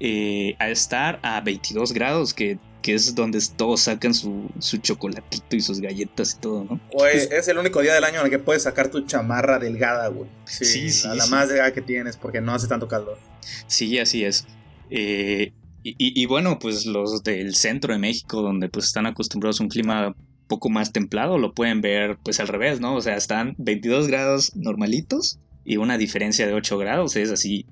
[0.00, 4.50] eh, a estar a 22 grados, que, es donde todos sacan su,
[4.82, 6.80] chocolatito y sus galletas y todo, ¿no?
[7.10, 10.28] Es el único día del año en el que puedes sacar tu chamarra delgada, güey.
[10.44, 13.18] Sí, sí, la, más delgada que tienes, porque no hace tanto calor.
[13.66, 14.46] Sí, así es.
[14.90, 19.64] Eh, y, y, bueno, pues los del centro de México, donde pues están acostumbrados a
[19.64, 20.14] un clima
[20.46, 22.94] poco más templado, lo pueden ver pues al revés, ¿no?
[22.94, 27.66] O sea, están 22 grados normalitos y una diferencia de 8 grados es así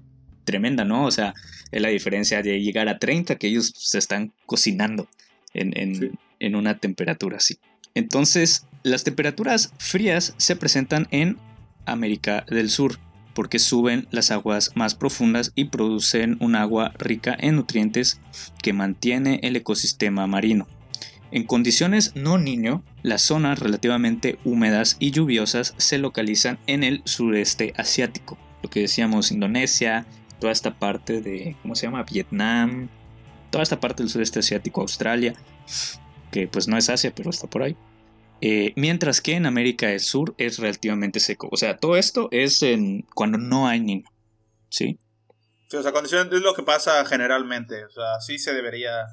[0.44, 1.04] tremenda, ¿no?
[1.04, 1.34] O sea,
[1.70, 5.08] es la diferencia de llegar a 30 que ellos se están cocinando
[5.54, 7.58] en, en una temperatura así.
[7.94, 11.36] Entonces, las temperaturas frías se presentan en
[11.84, 12.98] América del Sur
[13.34, 18.20] porque suben las aguas más profundas y producen un agua rica en nutrientes
[18.62, 20.66] que mantiene el ecosistema marino.
[21.32, 27.72] En condiciones no niño, las zonas relativamente húmedas y lluviosas se localizan en el sureste
[27.78, 30.04] asiático, lo que decíamos Indonesia,
[30.40, 32.02] toda esta parte de, ¿cómo se llama?
[32.02, 32.90] Vietnam,
[33.50, 35.32] toda esta parte del sureste asiático, Australia,
[36.30, 37.78] que pues no es Asia, pero está por ahí.
[38.42, 41.48] Eh, mientras que en América del Sur es relativamente seco.
[41.50, 44.04] O sea, todo esto es en cuando no hay niño.
[44.68, 44.98] ¿Sí?
[45.68, 47.86] Sí, o sea, condiciones es lo que pasa generalmente.
[47.86, 49.06] O sea, sí se debería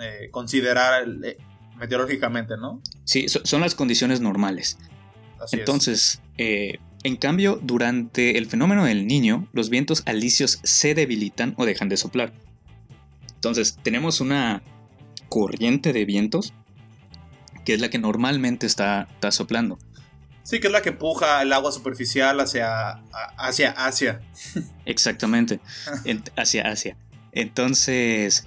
[0.00, 1.36] eh, considerar eh,
[1.76, 2.82] meteorológicamente, ¿no?
[3.04, 4.78] Sí, son las condiciones normales.
[5.52, 11.64] Entonces, eh, en cambio, durante el fenómeno del niño, los vientos alisios se debilitan o
[11.64, 12.32] dejan de soplar.
[13.34, 14.62] Entonces, tenemos una
[15.28, 16.52] corriente de vientos
[17.64, 19.78] que es la que normalmente está, está soplando.
[20.42, 23.02] Sí, que es la que empuja el agua superficial hacia,
[23.36, 24.20] hacia Asia.
[24.84, 25.60] Exactamente,
[26.36, 26.96] hacia Asia.
[27.32, 28.46] Entonces,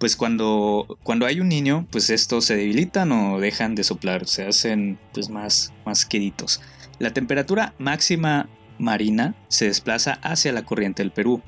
[0.00, 4.46] pues cuando, cuando hay un niño, pues estos se debilitan o dejan de soplar, se
[4.46, 6.62] hacen pues más, más queditos.
[6.98, 11.42] La temperatura máxima marina se desplaza hacia la corriente del Perú,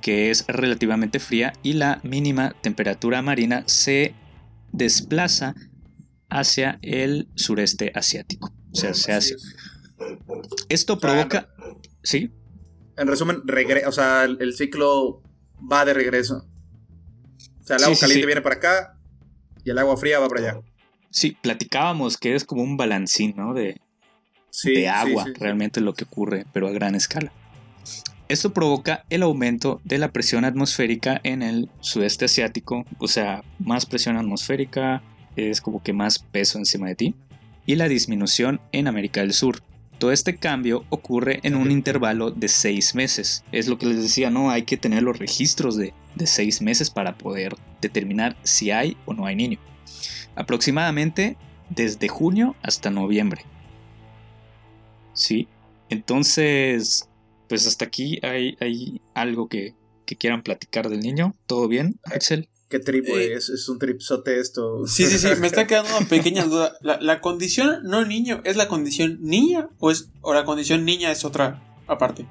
[0.00, 4.16] que es relativamente fría, y la mínima temperatura marina se
[4.72, 5.54] desplaza
[6.28, 8.52] hacia el sureste asiático.
[8.72, 9.36] O sea, se hace.
[10.68, 11.46] Esto provoca.
[12.02, 12.32] ¿Sí?
[12.96, 13.42] En resumen,
[13.86, 15.22] o sea, el, ciclo
[15.70, 16.48] va de regreso.
[17.62, 18.98] O sea, el agua caliente viene para acá
[19.64, 20.60] y el agua fría va para allá.
[21.10, 23.54] Sí, platicábamos que es como un balancín, ¿no?
[23.54, 23.80] De,
[24.64, 27.32] de agua, realmente lo que ocurre, pero a gran escala.
[28.28, 33.84] Esto provoca el aumento de la presión atmosférica en el sudeste asiático, o sea, más
[33.84, 35.02] presión atmosférica
[35.36, 37.14] es como que más peso encima de ti,
[37.66, 39.62] y la disminución en América del Sur.
[40.02, 43.44] Todo este cambio ocurre en un intervalo de seis meses.
[43.52, 44.50] Es lo que les decía, ¿no?
[44.50, 49.14] Hay que tener los registros de, de seis meses para poder determinar si hay o
[49.14, 49.60] no hay niño.
[50.34, 51.36] Aproximadamente
[51.70, 53.42] desde junio hasta noviembre.
[55.12, 55.46] Sí,
[55.88, 57.08] entonces,
[57.48, 59.76] pues hasta aquí hay, hay algo que,
[60.18, 61.32] quieran platicar del niño.
[61.46, 62.48] ¿Todo bien, Axel?
[62.72, 64.86] ¿Qué trip, eh, es, es, un tripsote esto.
[64.86, 66.72] Sí, sí, sí, me está quedando una pequeña duda.
[66.80, 71.26] ¿La, condición no niño es la condición niña o, es, o la condición niña es
[71.26, 72.24] otra aparte?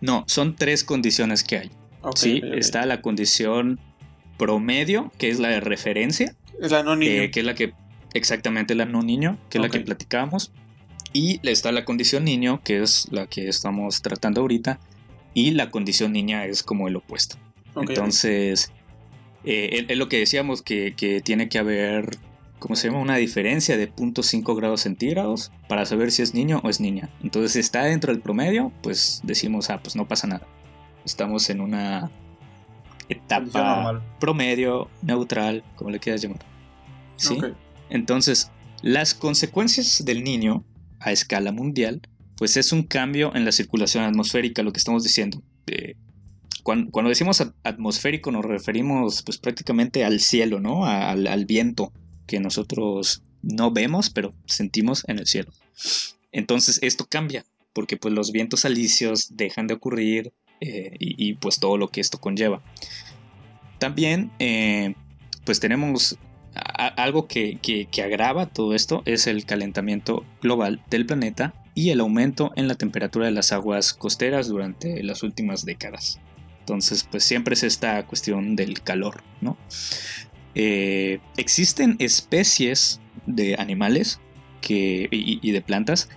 [0.00, 1.70] No, son tres condiciones que hay.
[2.16, 3.78] sí, está la condición
[4.36, 6.34] promedio, que es la de referencia.
[6.60, 7.22] Es la no niño.
[7.22, 7.72] Eh, que es la que,
[8.14, 10.50] exactamente la no niño, que es la que platicábamos.
[11.12, 14.80] Y está la condición niño, que es la que estamos tratando ahorita.
[15.34, 17.36] Y la condición niña es como el opuesto.
[17.76, 18.72] Entonces,
[19.44, 22.18] eh, es, lo que decíamos que, tiene que haber,
[22.58, 23.00] ¿cómo se llama?
[23.00, 27.10] Una diferencia de 0.5 grados centígrados para saber si es niño o es niña.
[27.22, 30.46] Entonces, si está dentro del promedio, pues decimos, ah, pues no pasa nada.
[31.04, 32.10] Estamos en una
[33.08, 36.40] etapa promedio, neutral, como le quieras llamar.
[37.16, 37.38] ¿Sí?
[37.88, 38.50] Entonces,
[38.82, 40.64] las consecuencias del niño
[41.00, 42.00] a escala mundial,
[42.36, 45.42] pues es un cambio en la circulación atmosférica, lo que estamos diciendo.
[46.92, 50.84] Cuando, decimos atmosférico nos referimos pues prácticamente al cielo, ¿no?
[50.86, 51.92] Al, viento
[52.26, 55.52] que nosotros no vemos, pero sentimos en el cielo.
[56.32, 61.76] Entonces esto cambia, porque pues los vientos alisios dejan de ocurrir eh, y, pues todo
[61.76, 62.62] lo que esto conlleva.
[63.78, 64.94] También eh,
[65.44, 66.18] pues tenemos
[66.54, 72.68] algo que, agrava todo esto es el calentamiento global del planeta y el aumento en
[72.68, 76.20] la temperatura de las aguas costeras durante las últimas décadas.
[76.70, 79.58] Entonces, pues siempre es esta cuestión del calor, ¿no?
[80.54, 84.20] Eh, existen especies de animales
[84.60, 86.08] que, y de plantas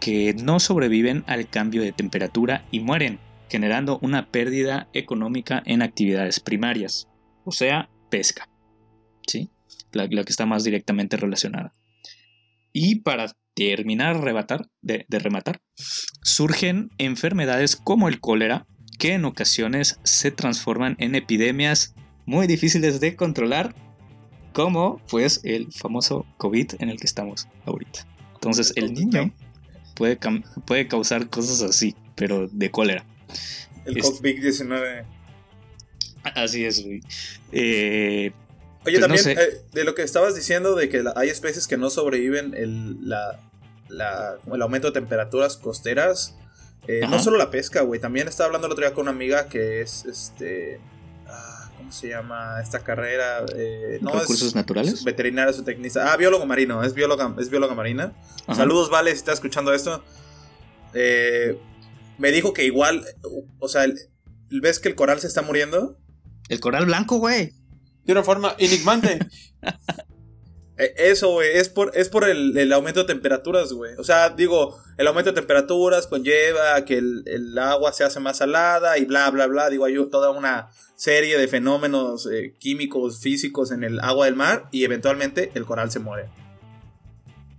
[0.00, 6.40] que no sobreviven al cambio de temperatura y mueren, generando una pérdida económica en actividades
[6.40, 7.08] primarias,
[7.44, 8.48] o sea, pesca.
[9.26, 9.50] ¿Sí?
[9.92, 11.72] la, que está más directamente relacionada.
[12.72, 14.20] Y para terminar
[14.80, 15.60] de, de rematar,
[16.22, 18.66] surgen enfermedades como el cólera,
[19.02, 21.92] que en ocasiones se transforman en epidemias
[22.24, 23.74] muy difíciles de controlar,
[24.52, 28.06] como pues el famoso COVID en el que estamos ahorita.
[28.34, 29.34] Entonces el niño
[29.96, 30.20] puede,
[30.64, 33.04] puede causar cosas así, pero de cólera.
[33.86, 35.04] El COVID-19.
[36.22, 37.00] Así es, güey.
[37.50, 38.30] Eh,
[38.86, 41.90] Oye, pues también eh, de lo que estabas diciendo de que hay especies que no
[41.90, 43.12] sobreviven el,
[43.90, 46.36] el aumento de temperaturas costeras.
[46.86, 48.00] Eh, no solo la pesca, güey.
[48.00, 50.80] También estaba hablando el otro día con una amiga que es este.
[51.26, 53.44] Ah, ¿Cómo se llama esta carrera?
[53.56, 55.04] Eh, no ¿Recursos naturales?
[55.04, 56.12] Veterinaria o tecnista.
[56.12, 56.82] Ah, biólogo marino.
[56.82, 58.12] Es bióloga, es bióloga marina.
[58.54, 60.02] Saludos, Vale, si estás escuchando esto.
[62.18, 63.04] me dijo que igual.
[63.58, 63.86] O sea,
[64.50, 65.98] ¿ves que el coral se está muriendo?
[66.48, 67.52] El coral blanco, güey
[68.04, 69.18] de una forma enigmante.
[70.78, 73.94] Eh, eso, güey, es por, es por el, aumento de temperaturas, güey.
[73.98, 78.98] O sea, digo, el aumento de temperaturas conlleva que el, agua se hace más salada
[78.98, 79.68] y bla, bla, bla.
[79.68, 84.68] Digo, hay toda una serie de fenómenos eh, químicos, físicos en el agua del mar
[84.70, 86.28] y eventualmente el coral se muere.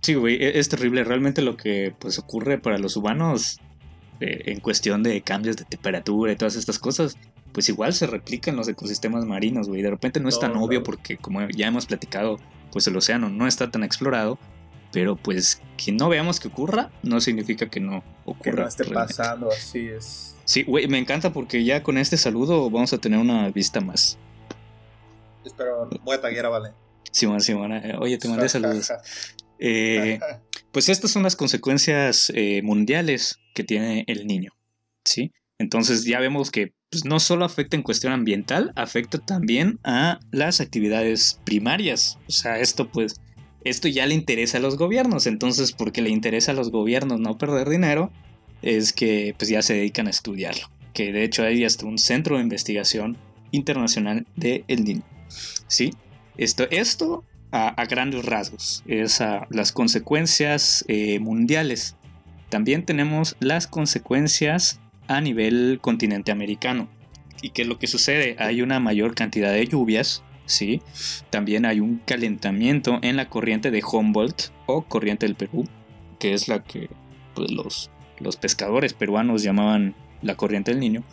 [0.02, 1.04] Sí, güey, e, es terrible.
[1.04, 3.60] Realmente lo que pues ocurre para los humanos
[4.20, 7.16] eh, en cuestión de cambios de temperatura y todas estas cosas,
[7.52, 9.82] pues igual se replica en los ecosistemas marinos, güey.
[9.82, 12.38] De repente no es tan obvio porque, como ya hemos platicado,
[12.74, 14.36] pues el océano no está tan explorado.
[14.92, 18.42] Pero pues que no veamos que ocurra no significa que no ocurra.
[18.42, 20.36] Que no esté pasando, así es.
[20.44, 24.18] Sí, güey, me encanta porque ya con este saludo vamos a tener una vista más.
[25.44, 26.72] Espero, voy a taguear Vale.
[27.10, 28.92] Simón, Simón, eh, oye, te mandé saludos.
[29.60, 30.18] Eh,
[30.72, 34.52] pues estas son las consecuencias eh, mundiales que tiene el niño,
[35.04, 35.32] ¿sí?
[35.58, 40.60] Entonces ya vemos que pues, no solo afecta en cuestión ambiental, afecta también a las
[40.60, 42.18] actividades primarias.
[42.28, 43.20] O sea, esto pues,
[43.64, 45.26] esto ya le interesa a los gobiernos.
[45.26, 48.12] Entonces, porque le interesa a los gobiernos no perder dinero,
[48.62, 52.36] es que pues ya se dedican a estudiarlo, que de hecho hay hasta un centro
[52.36, 53.16] de investigación
[53.50, 55.02] internacional de El Niño.
[55.66, 55.92] ¿Sí?
[56.36, 61.96] Esto, esto a, grandes rasgos es a las consecuencias eh, mundiales.
[62.50, 66.88] También tenemos las consecuencias a nivel continente americano.
[67.42, 68.36] ¿Y qué es lo que sucede?
[68.38, 70.80] Hay una mayor cantidad de lluvias, ¿sí?
[71.30, 75.68] También hay un calentamiento en la corriente de Humboldt o corriente del Perú,
[76.18, 76.88] que es la que
[77.34, 81.04] pues, los, los pescadores peruanos llamaban la corriente del niño.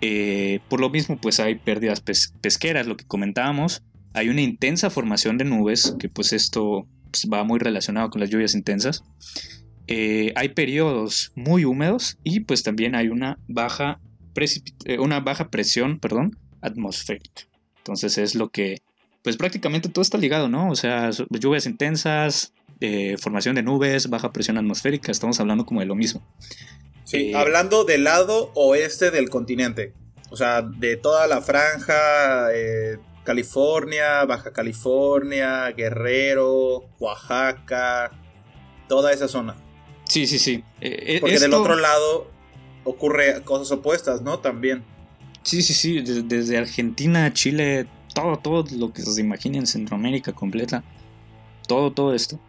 [0.00, 3.82] Eh, por lo mismo, pues hay pérdidas pesqueras, lo que comentábamos.
[4.14, 8.30] Hay una intensa formación de nubes, que pues esto pues, va muy relacionado con las
[8.30, 9.04] lluvias intensas.
[9.88, 14.00] Eh, hay periodos muy húmedos y pues también hay una baja,
[14.84, 17.42] eh, una baja presión perdón, atmosférica.
[17.78, 18.78] Entonces es lo que,
[19.22, 20.70] pues prácticamente todo está ligado, ¿no?
[20.70, 22.52] O sea, lluvias intensas,
[23.18, 26.22] formación de nubes, baja presión atmosférica, estamos hablando como de lo mismo.
[27.08, 29.94] Sí, hablando del lado oeste del continente.
[30.30, 38.10] O sea, de toda la franja, eh, California, Baja California, Guerrero, Oaxaca,
[38.88, 39.56] toda esa zona.
[40.08, 40.64] Sí, sí, sí.
[40.80, 42.30] Eh, eh, Porque del otro lado
[42.84, 44.40] ocurre cosas opuestas, ¿no?
[44.40, 44.82] También.
[45.42, 46.00] Sí, sí, sí.
[46.00, 50.82] Desde, Argentina, Chile, todo, todo lo que se imaginen, Centroamérica completa.
[51.66, 52.40] Todo, todo esto.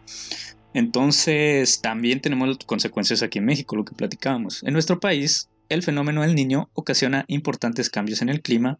[0.72, 4.62] Entonces, también tenemos consecuencias aquí en México, lo que platicábamos.
[4.62, 8.78] En nuestro país, el fenómeno del niño ocasiona importantes cambios en el clima,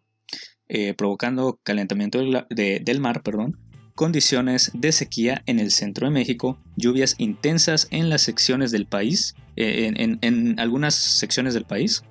[0.67, 3.57] eh, provocando calentamiento del, mar, perdón,
[3.95, 9.35] condiciones de sequía en el centro de México, lluvias intensas en las secciones del país,
[9.55, 12.03] eh, en, algunas secciones del país,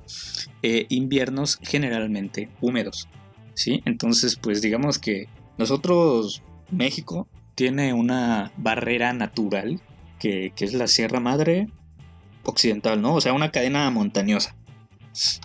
[0.62, 3.08] eh, inviernos generalmente húmedos.
[3.54, 3.82] ¿sí?
[3.84, 5.28] Entonces, pues digamos que
[5.58, 9.80] nosotros, México, tiene una barrera natural
[10.18, 11.68] que, es la Sierra Madre
[12.44, 13.14] Occidental, ¿no?
[13.14, 14.56] O sea, una cadena montañosa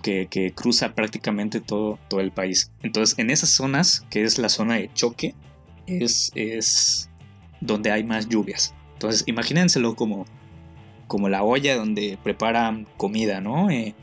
[0.01, 2.71] que, cruza prácticamente todo, todo el país.
[2.83, 5.35] Entonces, en esas zonas, que es la zona de choque,
[5.87, 7.09] es, es
[7.61, 8.73] donde hay más lluvias.
[8.93, 10.25] Entonces, imagínenselo como,
[11.07, 13.69] como la olla donde preparan comida, ¿no?
[13.69, 13.95] Eh,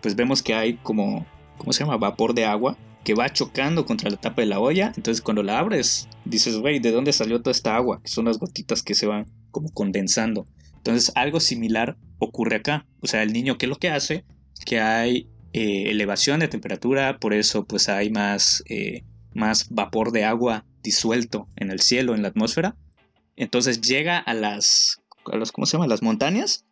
[0.00, 1.26] pues vemos que hay como,
[1.58, 1.96] ¿cómo se llama?
[1.96, 4.92] Vapor de agua que va chocando contra la tapa de la olla.
[4.96, 8.00] Entonces cuando la abres, dices, güey, ¿de dónde salió toda esta agua?
[8.02, 10.46] Que son las gotitas que se van como condensando.
[10.76, 12.86] Entonces algo similar ocurre acá.
[13.00, 14.24] O sea, el niño, ¿qué es lo que hace?
[14.64, 19.04] Que hay eh, elevación de temperatura, por eso pues hay más, eh,
[19.34, 22.76] más vapor de agua disuelto en el cielo, en la atmósfera.
[23.36, 25.86] Entonces llega a las, a los, ¿cómo se llama?
[25.86, 26.64] Las montañas.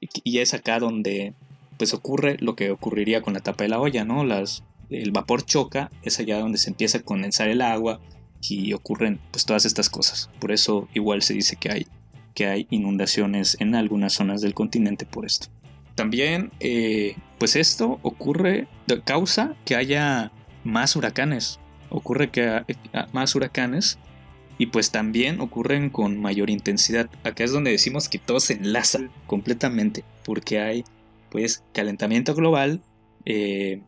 [0.00, 1.34] Y, es acá donde
[1.76, 4.24] pues ocurre lo que ocurriría con la tapa de la olla, ¿no?
[4.24, 8.00] Las el vapor choca, es allá donde se empieza a condensar el agua
[8.40, 10.30] y ocurren pues todas estas cosas.
[10.40, 11.86] Por eso igual se dice que hay,
[12.34, 15.48] que hay inundaciones en algunas zonas del continente por esto.
[15.94, 18.66] También eh, pues esto ocurre,
[19.04, 20.32] causa que haya
[20.64, 21.59] más huracanes.
[21.90, 22.66] Ocurre que haya
[23.12, 23.98] más huracanes
[24.58, 27.08] y pues también ocurren con mayor intensidad.
[27.24, 30.84] Acá es donde decimos que todo se enlaza completamente porque hay
[31.30, 32.82] pues calentamiento global,
[33.24, 33.82] eh,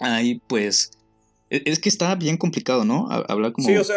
[0.00, 0.92] Ahí pues
[1.50, 3.08] e, es que está bien complicado, ¿no?
[3.10, 3.66] Hablar como...
[3.66, 3.96] Sí, o sea,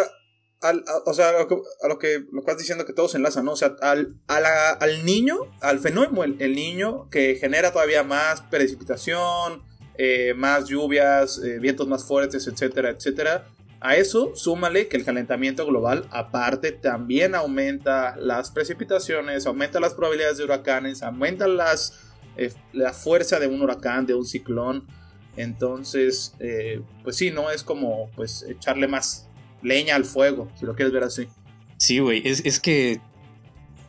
[0.61, 0.73] a,
[1.05, 3.53] o sea, a lo que lo estás diciendo que todo se enlaza, ¿no?
[3.53, 9.63] O sea, al, al niño, al fenómeno, el, niño que genera todavía más precipitación,
[9.97, 13.47] eh, más lluvias, eh, vientos más fuertes, etcétera, etcétera.
[13.79, 20.37] A eso súmale que el calentamiento global aparte también aumenta las precipitaciones, aumenta las probabilidades
[20.37, 21.99] de huracanes, aumenta las,
[22.37, 24.85] eh, la fuerza de un huracán, de un ciclón.
[25.37, 26.35] Entonces,
[27.03, 27.49] pues sí, ¿no?
[27.49, 29.29] Es como pues echarle más
[29.61, 31.27] leña al fuego, si lo quieres ver así.
[31.81, 33.01] Sí, güey, es, que,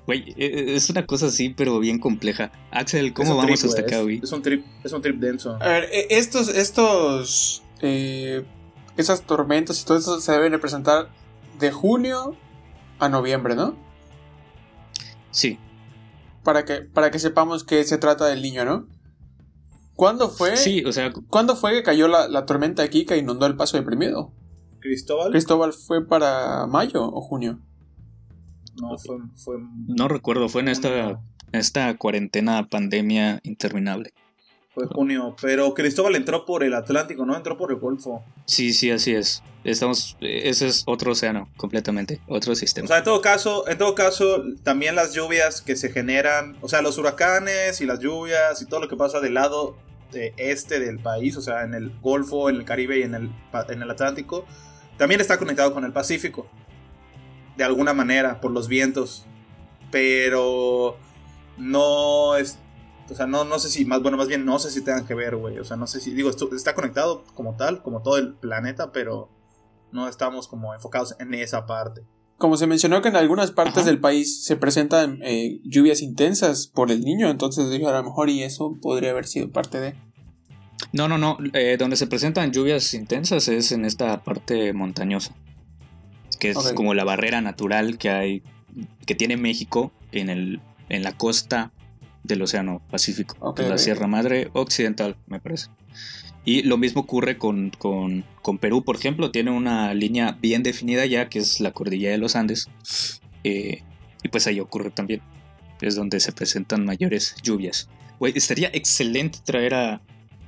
[0.07, 2.53] güey, e, e, es una cosa así, pero bien compleja.
[2.71, 4.21] Axel, ¿cómo vamos hasta acá, güey?
[4.23, 5.57] Es un trip, es un trip denso.
[5.61, 8.45] A ver, e, estos, estos, eh,
[8.97, 11.09] esas tormentas y todo eso se deben de presentar
[11.59, 12.37] de junio
[12.99, 13.77] a noviembre, ¿no?
[15.31, 15.59] Sí.
[16.45, 18.87] Para que, para que sepamos que se trata del niño, ¿no?
[19.95, 20.57] ¿Cuándo fue?
[20.57, 21.13] Sí, o sea.
[21.29, 24.33] ¿Cuándo fue que cayó la, tormenta aquí que inundó el paso deprimido?
[24.81, 25.31] ¿Cristóbal?
[25.31, 27.61] ¿Cristóbal fue para mayo o junio?
[28.81, 29.19] No, fue.
[29.37, 29.57] fue
[29.89, 31.21] no recuerdo, fue en esta,
[31.53, 34.13] esta cuarentena, pandemia interminable.
[34.71, 38.25] Fue junio, pero Cristóbal entró por el Atlántico, no entró por el Golfo.
[38.47, 39.43] Sí, sí, así es.
[39.65, 42.87] Estamos, ese es otro océano, completamente, otro sistema.
[42.87, 46.69] O sea, en todo caso, en todo caso, también las lluvias que se generan, o
[46.69, 49.77] sea, los huracanes y las lluvias y todo lo que pasa del lado
[50.37, 53.31] este del país, o sea, en el Golfo, en el Caribe y en el,
[53.69, 54.47] en el Atlántico,
[54.97, 56.47] también está conectado con el Pacífico,
[57.57, 59.27] de alguna manera, por los vientos,
[59.91, 60.97] pero
[61.59, 62.59] no es
[63.11, 65.15] O sea, no, no sé si, más, bueno, más bien no sé si tengan que
[65.15, 65.59] ver, güey.
[65.59, 68.93] O sea, no sé si, digo, esto está conectado como tal, como todo el planeta,
[68.93, 69.29] pero
[69.93, 72.03] no estamos como enfocados en esa parte.
[72.39, 76.91] Como se mencionó que en algunas partes del país se presentan eh, lluvias intensas por
[76.91, 79.95] el niño, entonces digo, a lo mejor y eso podría haber sido parte de...
[80.93, 81.39] No, no, no.
[81.53, 85.35] Eh, donde se presentan lluvias intensas es en esta parte montañosa.
[86.43, 88.43] Que es como la barrera natural que hay.
[89.07, 90.61] que tiene México en el.
[90.89, 91.71] en la costa
[92.25, 93.55] del Océano Pacífico.
[93.57, 95.69] la Sierra Madre Occidental, me parece.
[96.45, 97.71] Y lo mismo ocurre con,
[98.61, 102.35] Perú, por ejemplo, tiene una línea bien definida ya, que es la cordillera de los
[102.35, 102.69] Andes.
[103.45, 103.83] Eh,
[104.25, 105.23] y pues ahí ocurre también.
[105.81, 107.89] Es donde se presentan mayores lluvias.
[108.19, 110.03] Güey, estaría excelente traer a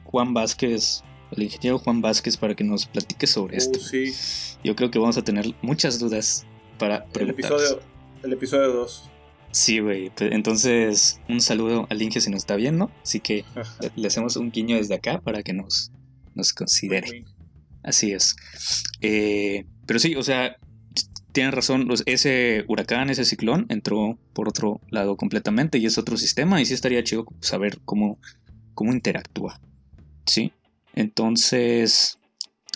[0.05, 1.05] Juan Vázquez,
[1.37, 3.79] el ingeniero Juan Vázquez, para que nos platique sobre esto.
[3.79, 4.13] Sí.
[4.63, 6.47] Yo creo que vamos a tener muchas dudas
[6.79, 7.53] para preguntar.
[8.23, 9.11] El episodio 2.
[9.55, 10.11] Sí, güey.
[10.11, 12.91] Pues, entonces, un saludo al Inge si nos está viendo.
[13.03, 13.45] Así que
[13.97, 15.93] le hacemos un guiño desde acá para que nos,
[16.35, 17.25] nos considere.
[17.85, 18.35] Así es.
[19.01, 20.57] Eh, pero sí, o sea,
[21.31, 21.89] tienen razón.
[22.07, 26.61] Ese huracán, ese ciclón, entró por otro lado completamente y es otro sistema.
[26.61, 28.19] Y sí estaría chido saber cómo,
[28.75, 29.61] cómo interactúa.
[30.27, 30.53] ¿Sí?
[30.95, 32.19] Entonces,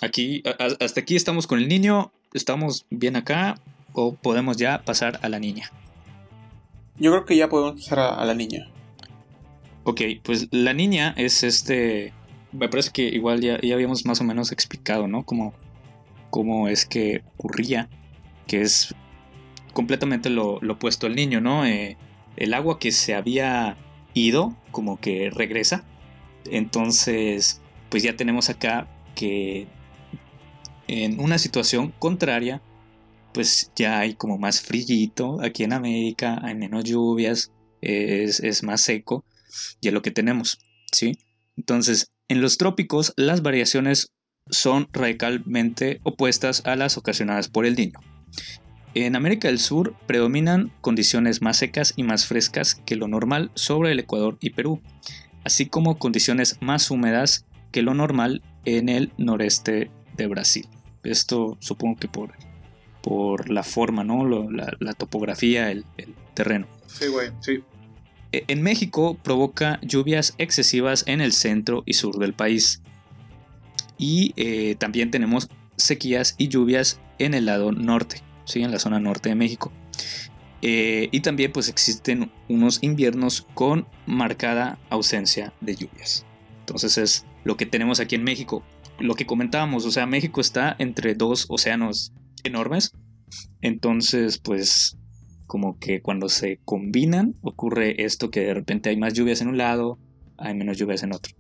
[0.03, 0.43] aquí,
[0.81, 3.61] hasta aquí estamos con el niño, estamos bien acá
[3.93, 5.71] o podemos ya pasar a la niña.
[6.99, 8.69] Yo creo que ya podemos pasar a, la niña.
[9.85, 12.13] Ok, pues la niña es este,
[12.53, 15.25] me parece que igual ya, ya habíamos más o menos explicado, ¿no?
[15.25, 15.55] Cómo,
[16.31, 17.89] cómo es que ocurría,
[18.47, 18.95] que es
[19.73, 21.65] completamente lo, opuesto al niño, ¿no?
[21.65, 21.97] Eh,
[22.37, 23.77] el agua que se había
[24.15, 25.85] ido, como que regresa.
[26.51, 29.67] Entonces, pues ya tenemos acá que
[30.87, 32.63] en una situación contraria,
[33.33, 39.25] pues ya hay como más frillito aquí en América, hay menos lluvias, es, más seco,
[39.81, 40.59] y es lo que tenemos,
[40.93, 41.19] ¿sí?
[41.57, 44.13] Entonces, en los trópicos las variaciones
[44.51, 48.01] son radicalmente opuestas a las ocasionadas por el niño.
[48.95, 53.93] En América del Sur predominan condiciones más secas y más frescas que lo normal sobre
[53.93, 54.81] el Ecuador y Perú,
[55.45, 60.69] así como condiciones más húmedas que lo normal en el noreste de Brasil.
[61.03, 62.33] Esto supongo que por,
[63.03, 64.27] por la forma, ¿no?
[64.27, 65.85] la, topografía, el,
[66.35, 66.67] terreno.
[66.87, 67.61] Sí, güey, sí.
[68.33, 72.83] E, en México provoca lluvias excesivas en el centro y sur del país.
[73.97, 78.63] Y eh, también tenemos sequías y lluvias en el lado norte, ¿sí?
[78.63, 79.73] en la zona norte de México.
[80.61, 86.25] Eh, y también pues existen unos inviernos con marcada ausencia de lluvias.
[86.61, 88.63] Entonces es lo que tenemos aquí en México.
[88.99, 92.13] Lo que comentábamos, o sea, México está entre dos océanos
[92.45, 92.93] enormes.
[93.63, 94.99] Entonces, pues,
[95.47, 99.57] como que cuando se combinan, ocurre esto que de repente hay más lluvias en un
[99.57, 99.99] lado,
[100.37, 101.35] hay menos lluvias en otro.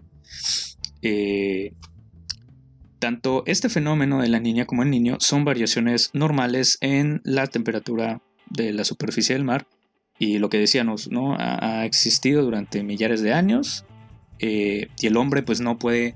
[1.02, 1.74] Eh,
[2.98, 8.22] tanto este fenómeno de la niña como el niño son variaciones normales en la temperatura
[8.48, 9.66] de la superficie del mar
[10.18, 11.36] y lo que decíamos, ¿no?
[11.38, 13.84] Ha, existido durante millares de años
[14.38, 16.14] eh, y el hombre pues no puede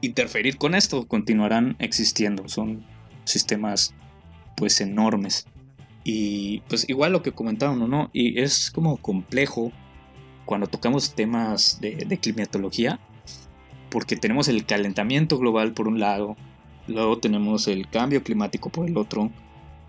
[0.00, 2.84] interferir con esto, continuarán existiendo, son
[3.24, 3.94] sistemas
[4.56, 5.46] pues enormes.
[6.04, 8.10] Y pues igual lo que comentaban, ¿no?
[8.12, 9.70] Y es como complejo
[10.44, 12.98] cuando tocamos temas de, de climatología,
[13.90, 16.36] porque tenemos el calentamiento global por un lado,
[16.88, 19.30] luego tenemos el cambio climático por el otro,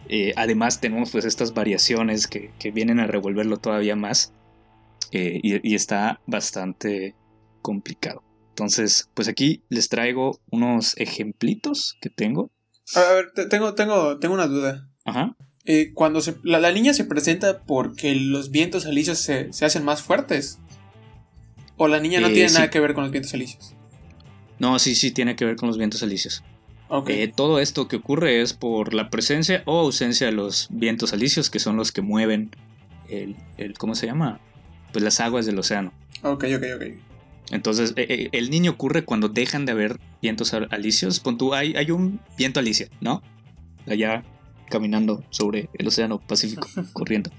[0.09, 4.33] eh, además tenemos pues estas variaciones que, vienen a revolverlo todavía más
[5.11, 7.15] eh, y, está bastante
[7.63, 8.23] complicado.
[8.49, 12.51] Entonces, pues aquí les traigo unos ejemplitos que tengo.
[12.93, 14.87] A ver, tengo, tengo, tengo una duda.
[15.05, 15.35] Ajá.
[15.65, 20.59] Eh, cuando la, niña se presenta porque los vientos alisios se, hacen más fuertes.
[21.77, 23.73] ¿O la niña no tiene nada que ver con los vientos alisios?
[24.59, 26.43] No, sí, sí, tiene que ver con los vientos alisios.
[27.07, 31.49] Eh, todo esto que ocurre es por la presencia o ausencia de los vientos alisios,
[31.49, 32.51] que son los que mueven
[33.09, 33.35] el,
[33.79, 34.39] ¿cómo se llama?
[34.91, 35.91] Pues las aguas del océano.
[36.21, 37.12] Ok, ok, ok.
[37.51, 41.19] Entonces, eh, eh, el niño ocurre cuando dejan de haber vientos alisios.
[41.19, 43.21] Pon tú, hay, hay un viento alisio, ¿no?
[43.87, 44.23] Allá
[44.69, 47.29] caminando sobre el océano Pacífico, corriendo.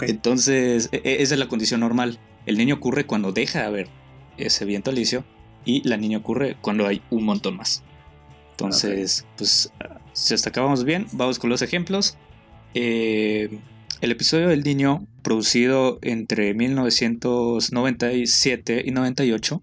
[0.00, 2.18] Entonces, e, e, esa es la condición normal.
[2.46, 3.88] El niño ocurre cuando deja de haber
[4.36, 5.24] ese viento alisio
[5.64, 7.82] y la niña ocurre cuando hay un montón más.
[8.52, 9.70] Entonces, pues,
[10.12, 12.16] si hasta acá vamos bien, vamos con los ejemplos.
[12.74, 13.58] Eh,
[14.02, 19.62] el episodio del niño, producido entre 1997 y 98,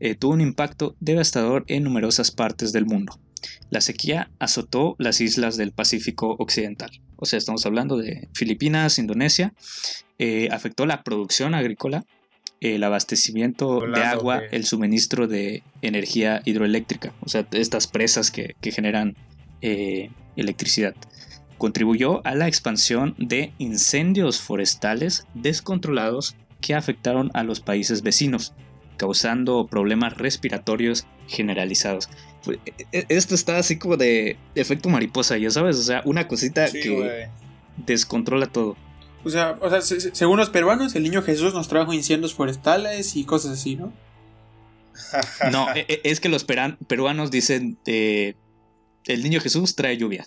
[0.00, 3.18] eh, tuvo un impacto devastador en numerosas partes del mundo.
[3.70, 6.90] La sequía azotó las islas del Pacífico Occidental.
[7.16, 9.54] O sea, estamos hablando de Filipinas, Indonesia.
[10.18, 12.04] Eh, afectó la producción agrícola
[12.60, 19.16] el abastecimiento de agua, el suministro de energía hidroeléctrica, o sea, estas presas que, generan
[19.62, 20.94] eh, electricidad.
[21.58, 28.54] Contribuyó a la expansión de incendios forestales descontrolados que afectaron a los países vecinos,
[28.96, 32.08] causando problemas respiratorios generalizados.
[32.46, 36.70] E, e, esto está así como de efecto mariposa, ya sabes, o sea, una cosita
[36.70, 37.28] que
[37.76, 38.76] descontrola todo.
[39.24, 43.24] O sea, o sea según los peruanos, el niño Jesús nos trajo incendios forestales y
[43.24, 43.92] cosas así, ¿no?
[45.52, 48.34] no, e, es que los peruanos dicen, eh,
[49.06, 50.26] el niño Jesús trae lluvia.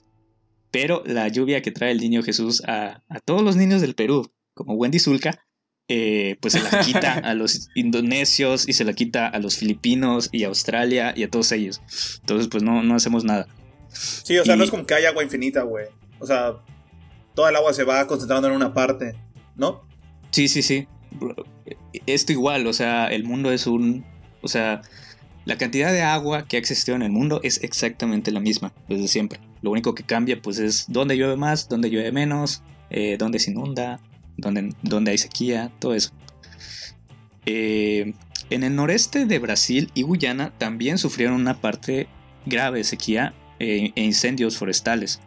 [0.71, 4.31] Pero la lluvia que trae el niño Jesús a, a todos los niños del Perú,
[4.53, 5.45] como Wendy Zulka,
[5.93, 10.29] eh, pues se la quita a los indonesios y se la quita a los filipinos
[10.31, 11.81] y a Australia y a todos ellos.
[12.21, 13.47] Entonces, pues no, no hacemos nada.
[13.89, 15.87] Sí, o sea, no es como que hay agua infinita, güey.
[16.19, 16.53] O sea,
[17.35, 19.15] toda el agua se va concentrando en una parte,
[19.57, 19.85] ¿no?
[20.29, 20.87] Sí, sí, sí.
[22.05, 24.05] Esto igual, o sea, el mundo es un...
[24.41, 24.81] O sea,
[25.45, 29.07] la cantidad de agua que ha existido en el mundo es exactamente la misma desde
[29.07, 29.39] siempre.
[29.61, 33.51] Lo único que cambia pues es dónde llueve más, dónde llueve menos, eh, dónde se
[33.51, 33.99] inunda,
[34.37, 36.11] donde, hay sequía, todo eso.
[37.45, 38.13] Eh,
[38.49, 42.07] en el noreste de Brasil y Guyana también sufrieron una parte
[42.45, 45.21] grave de sequía e, e incendios forestales.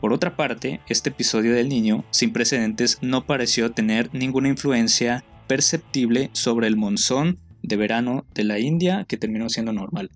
[0.00, 6.30] Por otra parte, este episodio del niño sin precedentes no pareció tener ninguna influencia perceptible
[6.32, 10.10] sobre el monzón de verano de la India que terminó siendo normal.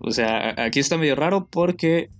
[0.00, 2.10] O sea, aquí está medio raro porque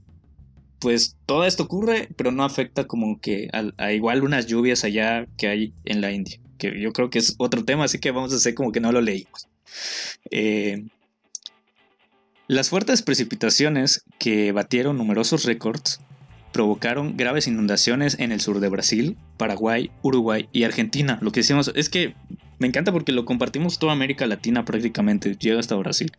[0.79, 5.49] pues todo esto ocurre, pero no afecta como que a, igual unas lluvias allá que
[5.49, 8.37] hay en la India, que yo creo que es otro tema, así que vamos a
[8.37, 9.49] hacer como que no lo leímos.
[10.31, 10.85] Eh,
[12.47, 16.01] las fuertes precipitaciones que batieron numerosos récords
[16.53, 21.19] provocaron graves inundaciones en el sur de Brasil, Paraguay, Uruguay y Argentina.
[21.21, 22.15] Lo que decíamos es que
[22.59, 26.13] me encanta porque lo compartimos toda América Latina prácticamente, llega hasta Brasil.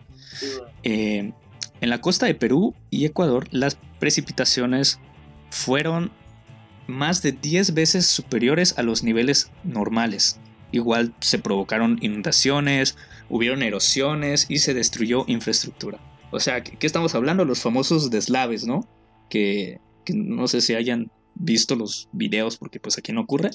[0.84, 1.34] Eh,
[1.82, 5.00] en la costa de Perú y Ecuador, las precipitaciones
[5.50, 6.12] fueron
[6.88, 10.40] más de 10 veces superiores a los niveles normales.
[10.72, 12.98] Igual se provocaron inundaciones,
[13.30, 16.00] hubieron erosiones y se destruyó infraestructura.
[16.32, 17.46] O sea, ¿qué estamos hablando?
[17.46, 18.88] Los famosos deslaves, ¿no?
[19.30, 23.50] Que, que no sé si hayan visto los videos porque pues aquí no ocurre.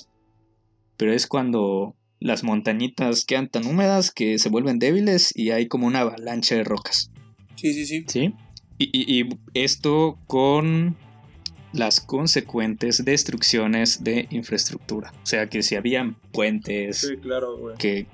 [0.97, 5.87] Pero es cuando las montañitas quedan tan húmedas que se vuelven débiles y hay como
[5.87, 7.11] una avalancha de rocas.
[7.57, 8.05] Sí, sí, sí.
[8.09, 8.35] Sí.
[8.79, 10.97] Y, esto con
[11.75, 15.13] las consecuentes destrucciones de infraestructura.
[15.23, 17.77] O sea, que si habían puentes, sí, claro, güey.
[17.77, 18.07] que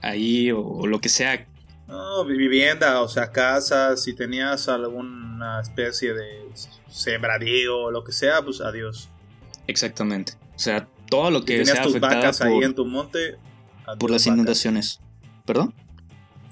[0.00, 1.46] ahí o, lo que sea.
[1.86, 6.48] No, vivienda, o sea, casas, si tenías alguna especie de
[6.88, 9.10] sembradío o lo que sea, pues adiós.
[9.66, 10.32] Exactamente.
[10.56, 13.36] O sea, todo lo que si tenías tus vacas ahí en tu monte,
[13.98, 15.00] por las inundaciones.
[15.46, 15.74] ¿Perdón?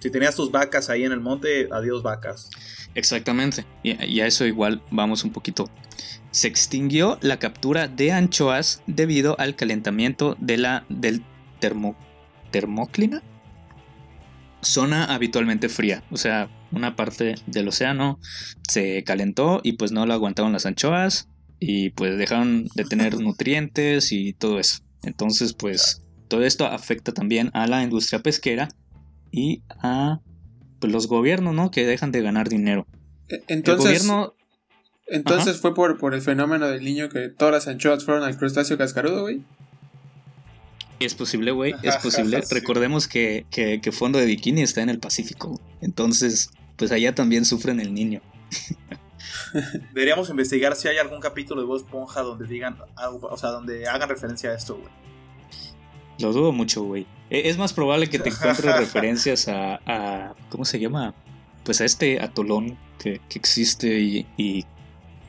[0.00, 2.50] Si tenías tus vacas ahí en el monte, adiós vacas.
[2.94, 3.64] Exactamente.
[3.82, 5.70] Y, a eso igual vamos un poquito.
[6.30, 11.22] Se extinguió la captura de anchoas debido al calentamiento de la, del
[11.60, 11.96] termo,
[12.50, 13.22] termóclina.
[14.62, 16.04] Zona habitualmente fría.
[16.10, 18.18] O sea, una parte del océano
[18.68, 21.28] se calentó y pues no lo aguantaron las anchoas
[21.60, 24.78] y pues dejaron de tener nutrientes y todo eso.
[25.02, 28.68] Entonces pues todo esto afecta también a la industria pesquera
[29.30, 30.20] y a
[30.80, 31.70] pues, los gobiernos, ¿no?
[31.70, 32.86] Que dejan de ganar dinero.
[33.28, 34.08] E, entonces,
[35.06, 38.78] Entonces fue por, por el fenómeno del niño que todas las anchoas fueron al crustáceo
[38.78, 39.42] cascarudo, güey.
[40.98, 42.42] Es posible, güey, es posible.
[42.50, 45.60] Recordemos que, que, Fondo de Bikini está en el Pacífico.
[45.82, 48.22] Entonces, pues allá también sufren el niño.
[49.92, 53.86] Deberíamos investigar si hay algún capítulo de Voz Esponja donde digan algo, o sea, donde
[53.86, 54.90] hagan referencia a esto, güey.
[56.18, 57.06] Lo dudo mucho, güey.
[57.30, 61.14] E, es más probable que te encuentres referencias a, ¿Cómo se llama?
[61.64, 63.98] Pues a este atolón que, existe
[64.36, 64.64] y,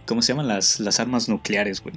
[0.06, 1.96] ¿Cómo se llaman las, las armas nucleares, güey?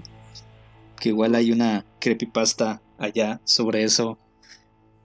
[0.99, 4.19] Que igual hay una creepypasta allá sobre eso.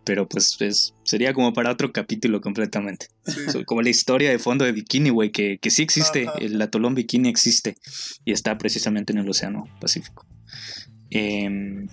[0.03, 0.57] Pero pues
[1.03, 3.07] sería como para otro capítulo completamente.
[3.65, 6.27] Como la historia de fondo de Bikini, güey, que, que sí existe.
[6.39, 7.75] El atolón Bikini existe.
[8.23, 10.23] Y está precisamente en el Océano Pacífico.
[11.09, 11.87] Eh,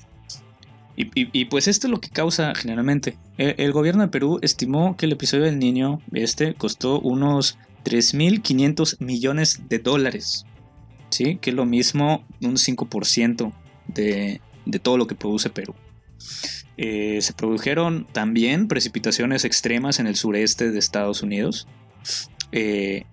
[0.95, 3.17] y, pues esto es lo que causa generalmente.
[3.39, 9.01] E, el, gobierno de Perú estimó que el episodio del niño este costó unos 3.500
[9.01, 10.45] millones de dólares.
[11.11, 11.39] ¿Sí?
[11.41, 13.53] Que es lo mismo un 5%
[13.89, 15.75] de, de, todo lo que produce Perú.
[16.77, 21.67] Eh, se produjeron también precipitaciones extremas en el sureste de Estados Unidos.
[22.53, 23.05] Eh,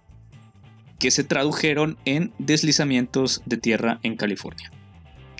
[1.00, 4.72] que se tradujeron en deslizamientos de tierra en California.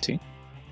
[0.00, 0.18] ¿sí?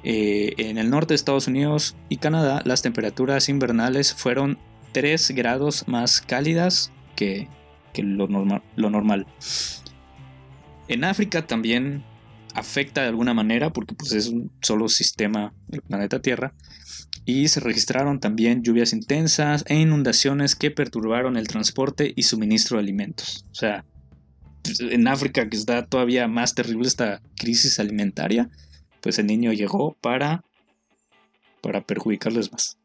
[0.05, 4.59] Eh, en el norte de Estados Unidos y Canadá las temperaturas invernales fueron
[4.93, 7.49] 3 grados más cálidas que,
[7.97, 9.27] lo, normal.
[10.87, 12.05] En África también
[12.55, 16.55] afecta de alguna manera porque pues, es un solo sistema del planeta Tierra
[17.25, 22.85] y se registraron también lluvias intensas e inundaciones que perturbaron el transporte y suministro de
[22.85, 23.45] alimentos.
[23.51, 23.85] O sea,
[24.81, 28.49] en África que está todavía más terrible esta crisis alimentaria,
[29.01, 30.45] pues el niño llegó para
[31.61, 32.79] para perjudicarles más.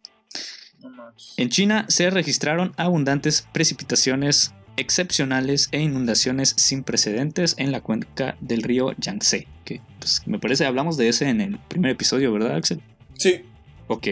[1.38, 8.64] En China se registraron abundantes precipitaciones excepcionales e inundaciones sin precedentes en la cuenca del
[8.64, 9.47] río Yangtze.
[9.66, 12.82] Que pues, me parece hablamos de ese en el primer episodio, ¿verdad, Axel?
[13.16, 13.41] Sí.
[13.88, 14.07] Ok.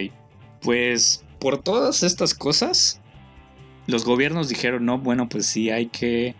[0.61, 3.01] Pues por todas estas cosas,
[3.87, 6.35] los gobiernos dijeron, no, bueno, pues sí, hay que,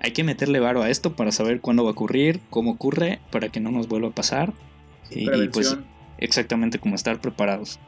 [0.00, 3.48] hay que meterle varo a esto para saber cuándo va a ocurrir, cómo ocurre, para
[3.48, 4.52] que no nos vuelva a pasar.
[5.10, 5.76] Y, y, pues
[6.18, 7.78] exactamente como estar preparados.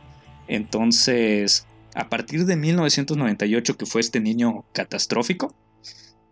[0.49, 5.55] Entonces, a partir de 1998, que fue este niño catastrófico,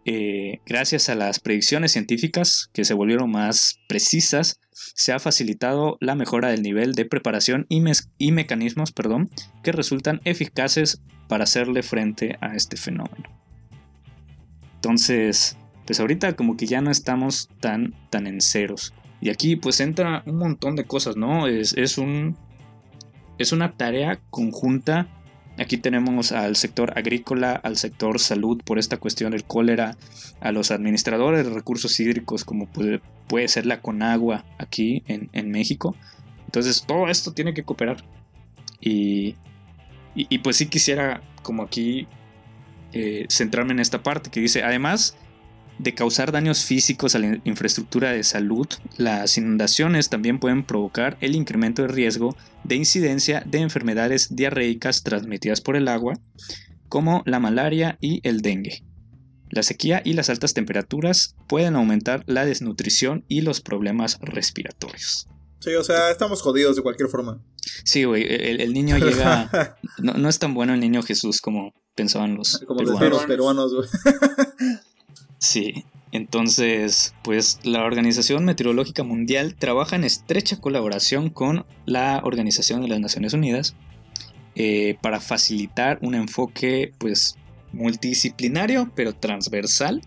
[0.07, 6.14] eh, gracias a las predicciones científicas que se volvieron más precisas, se ha facilitado la
[6.14, 7.82] mejora del nivel de preparación y,
[8.18, 9.30] y mecanismos perdón,
[9.62, 13.30] que resultan eficaces para hacerle frente a este fenómeno.
[14.74, 15.57] Entonces,
[15.87, 18.93] pues ahorita como que ya no estamos tan, tan en ceros.
[19.25, 21.49] Y aquí pues entra un montón de cosas, ¿no?
[21.49, 22.37] Es, es, un,
[23.39, 25.09] es una tarea conjunta
[25.59, 29.97] Aquí tenemos al sector agrícola, al sector salud por esta cuestión del cólera,
[30.41, 35.95] a los administradores de recursos hídricos como puede, puede ser la Conagua aquí en, México.
[36.47, 38.05] Entonces todo esto tiene que cooperar.
[38.81, 39.37] Y,
[40.16, 42.09] y, pues sí quisiera como aquí
[42.93, 45.16] eh, centrarme en esta parte que dice, además
[45.79, 48.66] de causar daños físicos a la infraestructura de salud,
[48.97, 55.61] las inundaciones también pueden provocar el incremento de riesgo de incidencia de enfermedades diarreicas transmitidas
[55.61, 56.14] por el agua,
[56.89, 58.85] como la malaria y el dengue.
[59.51, 65.29] La sequía y las altas temperaturas pueden aumentar la desnutrición y los problemas respiratorios.
[65.61, 67.43] Sí, o sea, estamos jodidos de cualquier forma.
[67.85, 69.77] Sí, güey, el, niño llega...
[69.99, 73.89] No, es tan bueno el niño Jesús como pensaban los como los peruanos, güey.
[75.45, 82.88] Sí, entonces, pues la Organización Meteorológica Mundial trabaja en estrecha colaboración con la Organización de
[82.88, 83.76] las Naciones Unidas
[84.55, 87.36] eh, para facilitar un enfoque, pues,
[87.72, 90.01] multidisciplinario, pero transversal.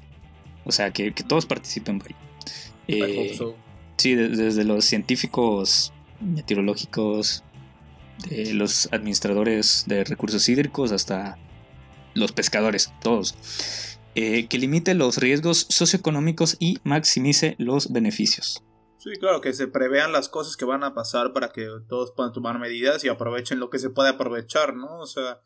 [0.66, 2.02] O sea, que, todos participen.
[2.88, 3.38] Eh,
[3.98, 7.44] Sí, desde los científicos meteorológicos,
[8.28, 11.38] de los administradores de recursos hídricos hasta
[12.16, 13.97] los pescadores, todos.
[14.20, 18.64] Eh, que limite los riesgos socioeconómicos y maximice los beneficios.
[18.98, 22.34] Sí, claro, que se prevean las cosas que van a pasar para que todos puedan
[22.34, 25.02] tomar medidas y aprovechen lo que se puede aprovechar, ¿no?
[25.02, 25.40] O sea,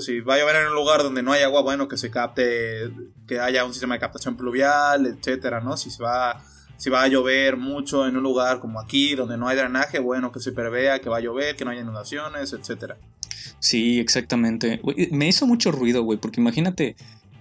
[0.00, 2.92] si va a llover en un lugar donde no hay agua, bueno, que se capte,
[3.26, 5.78] que haya un sistema de captación pluvial, etcétera, ¿no?
[5.78, 6.44] Si se va,
[6.76, 10.30] si va a llover mucho en un lugar como aquí, donde no hay drenaje, bueno,
[10.30, 12.98] que se prevea que va a llover, que no haya inundaciones, etcétera.
[13.60, 14.80] Sí, exactamente.
[15.10, 16.96] me hizo mucho ruido, güey, porque imagínate,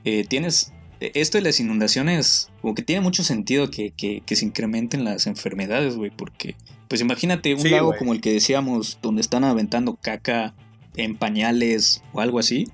[0.09, 5.27] eh, tienes esto de las inundaciones, como que tiene mucho sentido que, se incrementen las
[5.27, 6.55] enfermedades, güey, porque,
[6.87, 10.55] pues imagínate un lago como el que decíamos, donde están aventando caca
[10.95, 12.69] en pañales o algo así,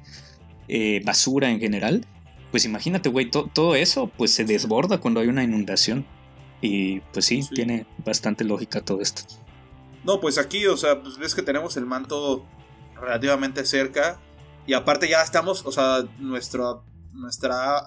[0.68, 2.06] eh, basura en general,
[2.52, 6.06] pues imagínate, güey, todo eso, pues se desborda cuando hay una inundación.
[6.62, 9.24] Y pues sí, tiene bastante lógica todo esto.
[10.04, 12.46] No, pues aquí, o sea, pues ves que tenemos el manto
[12.96, 14.20] relativamente cerca.
[14.68, 17.84] Y aparte ya estamos, o sea, nuestro nuestra,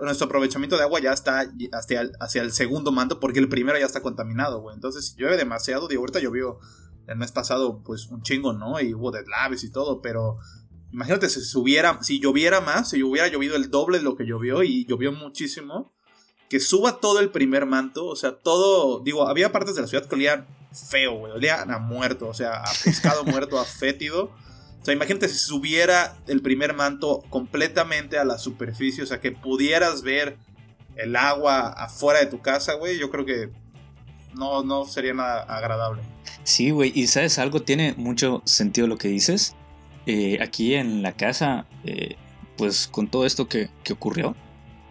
[0.00, 3.78] nuestro aprovechamiento de agua ya está hacia el, hacia el segundo manto porque el primero
[3.78, 4.74] ya está contaminado, güey.
[4.74, 6.58] Entonces, si llueve demasiado, digo, ahorita llovió
[7.06, 8.80] el mes pasado, pues un chingo, ¿no?
[8.80, 10.38] Y hubo deslaves y todo, pero
[10.92, 14.62] imagínate si subiera, si lloviera más, si hubiera llovido el doble de lo que llovió
[14.62, 15.94] y llovió muchísimo,
[16.48, 20.06] que suba todo el primer manto, o sea, todo, digo, había partes de la ciudad
[20.06, 24.30] que olían feo, güey, olían a muerto, o sea, a pescado muerto, a fétido.
[24.86, 29.32] O sea, imagínate si subiera el primer manto completamente a la superficie, o sea, que
[29.32, 30.36] pudieras ver
[30.94, 33.50] el agua afuera de tu casa, güey, yo creo que
[34.36, 36.02] no, no sería nada agradable.
[36.44, 39.56] Sí, güey, y sabes algo, tiene mucho sentido lo que dices.
[40.06, 42.14] Eh, aquí en la casa, eh,
[42.56, 44.36] pues con todo esto que, que ocurrió,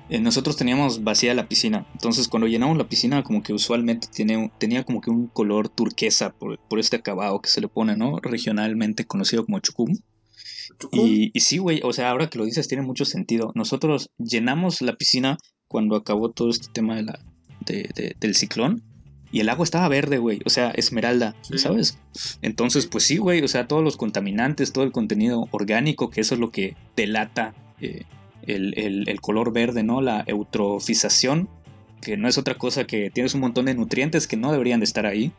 [0.09, 1.87] eh, nosotros teníamos vacía la piscina.
[1.93, 6.31] Entonces, cuando llenamos la piscina, como que usualmente tiene, tenía como que un color turquesa
[6.31, 8.19] por, este acabado que se le pone, ¿no?
[8.19, 9.95] Regionalmente conocido como chucum.
[10.91, 13.51] Y, y, sí, güey, o sea, ahora que lo dices, tiene mucho sentido.
[13.55, 15.37] Nosotros llenamos la piscina
[15.67, 17.19] cuando acabó todo este tema de la,
[17.65, 18.83] del ciclón.
[19.31, 21.97] y el agua estaba verde, güey, o sea, esmeralda, ¿sabes?
[22.41, 26.35] Entonces, pues sí, güey, o sea, todos los contaminantes, todo el contenido orgánico, que eso
[26.35, 28.03] es lo que delata eh,
[28.47, 30.01] el, color verde, ¿no?
[30.01, 31.49] La eutrofización,
[32.01, 34.85] que no es otra cosa que tienes un montón de nutrientes que no deberían de
[34.85, 35.31] estar ahí,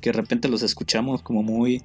[0.00, 1.82] que de repente los escuchamos como muy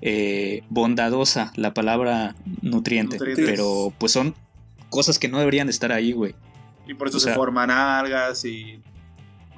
[0.00, 4.34] eh, bondadosa la palabra nutriente, pero pues son
[4.88, 6.34] cosas que no deberían de estar ahí, güey.
[6.86, 8.80] Y por eso se forman algas y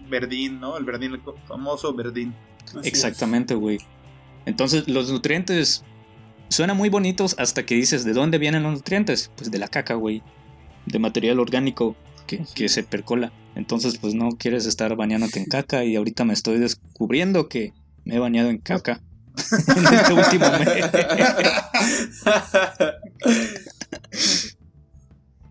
[0.09, 0.77] verdín, ¿no?
[0.77, 2.35] El verdín, el famoso verdín.
[2.83, 3.79] Exactamente, güey.
[4.45, 5.85] Entonces los nutrientes
[6.53, 9.31] suenan muy bonitos hasta que dices, ¿de dónde vienen los nutrientes?
[9.37, 10.23] Pues de la caca, güey.
[10.87, 11.97] De material orgánico
[12.27, 13.33] que, que, se percola.
[13.55, 17.73] Entonces, pues no quieres estar bañándote en caca y ahorita me estoy descubriendo que
[18.05, 19.01] me he bañado en caca.
[19.77, 20.91] en este último mes.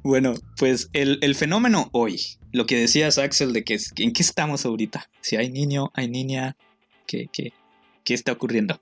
[0.03, 2.21] bueno, pues el, fenómeno hoy,
[2.51, 6.55] lo que decías Axel de que en qué estamos ahorita, si hay niño, hay niña,
[7.07, 7.53] ¿qué, qué,
[8.03, 8.81] qué está ocurriendo?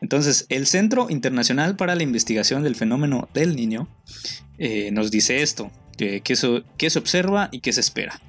[0.00, 3.88] Entonces, el Centro Internacional para la Investigación del Fenómeno del Niño
[4.58, 6.34] eh, nos dice esto, que, que,
[6.76, 8.20] que se observa y qué se espera.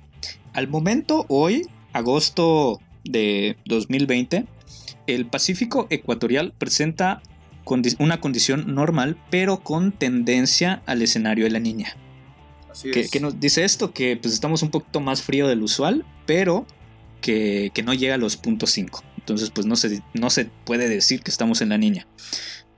[0.53, 4.45] Al momento, hoy, agosto de 2020,
[5.07, 7.21] el Pacífico ecuatorial presenta
[7.99, 11.95] una condición normal, pero con tendencia al escenario de la niña.
[12.71, 16.05] Así que, que, nos dice esto, que pues estamos un poquito más frío del usual,
[16.25, 16.65] pero
[17.21, 19.03] que, no llega a los puntos 5.
[19.27, 22.07] Entonces pues no se, no se puede decir que estamos en la niña.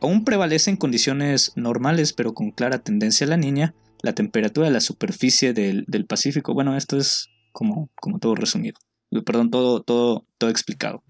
[0.02, 4.80] Aún prevalecen condiciones normales, pero con clara tendencia a la niña, la temperatura de la
[4.80, 6.56] superficie del, del Pacífico.
[6.56, 8.80] Bueno, esto es como, como todo resumido.
[9.26, 11.04] Perdón, todo, todo, todo explicado.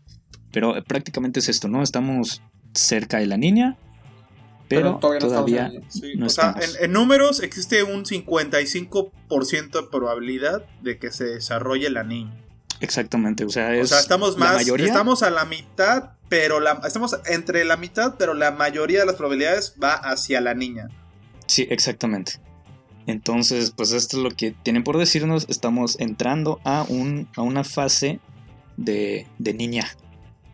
[0.52, 1.84] Pero eh, prácticamente es esto, ¿no?
[1.84, 2.42] Estamos
[2.74, 3.78] cerca de la niña,
[4.68, 5.72] pero, todavía,
[6.16, 12.04] no, o sea, en, números existe un 55% de probabilidad de que se desarrolle la
[12.04, 12.38] niña.
[12.82, 14.88] Exactamente, o sea, es o sea estamos más, mayoría...
[14.88, 19.16] estamos a la mitad, pero la, estamos entre la mitad, pero la mayoría de las
[19.16, 20.88] probabilidades va hacia la niña.
[21.48, 22.40] Sí, exactamente.
[23.08, 25.48] Entonces, pues esto es lo que tienen por decirnos.
[25.50, 28.20] Estamos entrando a, un, a una fase
[28.78, 29.90] de, de niña.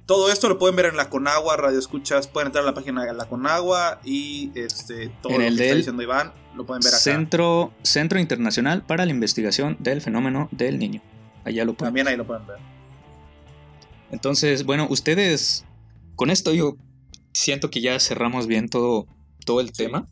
[0.06, 3.04] Todo esto lo pueden ver en la Conagua, Radio Escuchas, pueden entrar a la página
[3.04, 7.00] de la Conagua y este, todo lo que está diciendo Iván lo pueden ver acá.
[7.00, 11.02] Centro, Centro Internacional para la Investigación del Fenómeno del Niño.
[11.46, 12.58] Allá lo pueden También ahí lo pueden ver.
[14.12, 15.66] Entonces, bueno, ustedes,
[16.16, 16.78] con esto yo
[17.34, 19.08] siento que ya cerramos bien todo,
[19.46, 20.10] todo el tema.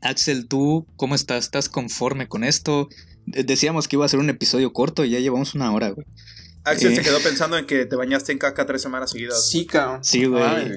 [0.00, 1.44] Axel, ¿tú cómo estás?
[1.44, 2.88] ¿Estás conforme con esto?
[3.26, 6.06] Decíamos que iba a ser un episodio corto y ya llevamos una hora, güey.
[6.64, 9.48] Axel se quedó pensando en que te bañaste en caca tres semanas seguidas.
[9.48, 10.04] Sí, cabrón.
[10.04, 10.76] Sí, güey.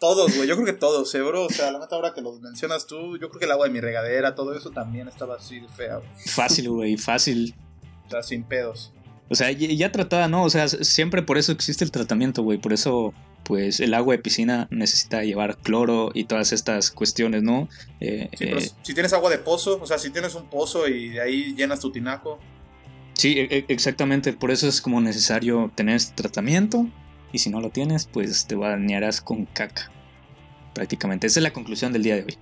[0.00, 0.48] todos, güey.
[0.48, 1.46] Yo creo que todos, ¿eh, bro?
[1.46, 3.72] O sea, la neta, ahora que lo mencionas tú, yo creo que el agua de
[3.72, 6.08] mi regadera, todo eso también estaba así fea, güey.
[6.26, 7.54] Fácil, güey, fácil.
[8.22, 8.92] Sin pedos.
[9.28, 10.42] O sea, ya, tratada, ¿no?
[10.42, 12.58] O sea, siempre por eso existe el tratamiento, güey.
[12.58, 17.68] Por eso, pues, el agua de piscina necesita llevar cloro y todas estas cuestiones, ¿no?
[18.00, 21.20] Eh, eh, si tienes agua de pozo, o sea, si tienes un pozo y de
[21.20, 22.40] ahí llenas tu tinaco,
[23.14, 24.32] Sí, e, e, exactamente.
[24.32, 26.88] Por eso es como necesario tener este tratamiento.
[27.32, 29.92] Y si no lo tienes, pues te bañarás con caca.
[30.74, 31.26] Prácticamente.
[31.26, 32.38] Esa es la conclusión del día de hoy.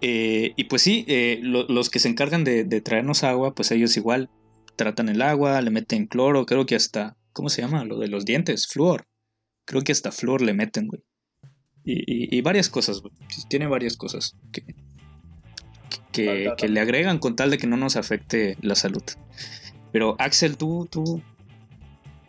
[0.00, 1.06] Eh, y pues sí,
[1.40, 4.28] los que se encargan de, traernos agua, pues ellos igual
[4.80, 7.18] tratan el agua, le meten cloro, creo que hasta.
[7.34, 7.84] ¿Cómo se llama?
[7.84, 9.06] Lo de los dientes, flúor.
[9.66, 11.02] Creo que hasta flúor le meten, güey.
[11.84, 13.12] Y, varias cosas, güey.
[13.50, 14.62] Tiene varias cosas que,
[16.12, 19.02] que, que, le agregan con tal de que no nos afecte la salud.
[19.92, 21.22] Pero Axel, tú, tú,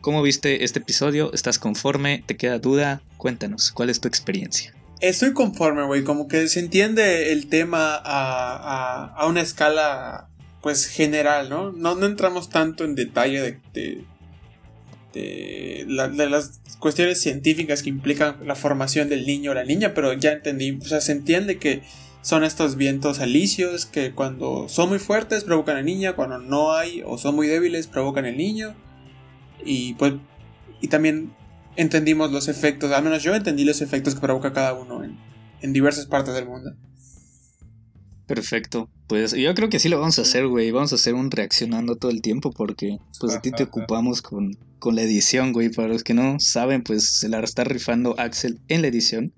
[0.02, 1.32] ¿cómo viste este episodio?
[1.34, 2.22] ¿Estás conforme?
[2.26, 3.02] ¿Te queda duda?
[3.16, 4.74] Cuéntanos, ¿cuál es tu experiencia?
[4.99, 10.30] Estoy conforme, güey, como que se entiende el tema a, a, una escala,
[10.62, 11.72] pues, general, ¿no?
[11.72, 14.05] No, entramos tanto en detalle de,
[15.14, 20.14] de, de, las cuestiones científicas que implican la formación del niño o la niña, pero
[20.14, 21.82] ya entendí, o sea, se entiende que
[22.22, 27.01] son estos vientos alicios que cuando son muy fuertes provocan al niño, cuando no hay
[27.05, 28.76] o son muy débiles provocan el niño.
[29.66, 30.14] Y pues
[30.82, 31.34] y también
[31.76, 35.18] entendimos los efectos, al menos yo entendí los efectos que provoca cada uno en,
[35.62, 36.76] en diversas partes del mundo.
[38.34, 38.90] Perfecto.
[39.08, 40.72] Pues yo creo que sí lo vamos a hacer, güey.
[40.72, 44.58] Vamos a hacer un reaccionando todo el tiempo porque pues a ti te ocupamos con,
[44.80, 45.70] con la edición, güey.
[45.70, 49.34] Para los que no saben, pues se la está rifando Axel en la edición.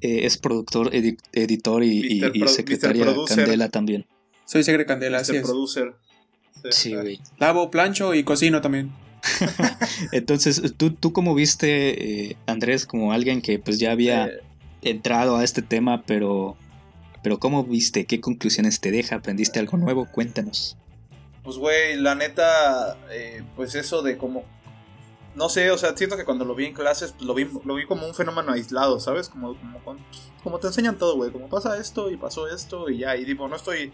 [0.00, 4.06] Eh, es productor, editor y, secretaria Candela también.
[4.44, 5.42] Soy secretaria Candela, así es.
[5.42, 5.94] producer.
[6.70, 7.20] Sí, güey.
[7.38, 8.92] Lavo, plancho y cocino también.
[10.12, 14.40] Entonces, ¿tú, tú cómo viste, eh, Andrés, como alguien que pues ya había eh.
[14.82, 16.56] entrado a este tema, pero,
[17.22, 18.06] pero ¿cómo viste?
[18.06, 19.16] ¿Qué conclusiones te deja?
[19.16, 20.06] ¿Aprendiste algo nuevo?
[20.10, 20.76] Cuéntanos.
[21.42, 22.96] Pues, güey, la neta,
[23.56, 24.44] pues eso de como
[25.38, 27.74] no sé, o sea, siento que cuando lo vi en clases, pues lo vi, lo
[27.76, 29.28] vi como un fenómeno aislado, ¿sabes?
[29.28, 29.96] Como, como,
[30.42, 31.30] como te enseñan todo, güey.
[31.30, 33.16] Como pasa esto y pasó esto y ya.
[33.16, 33.92] Y digo, no estoy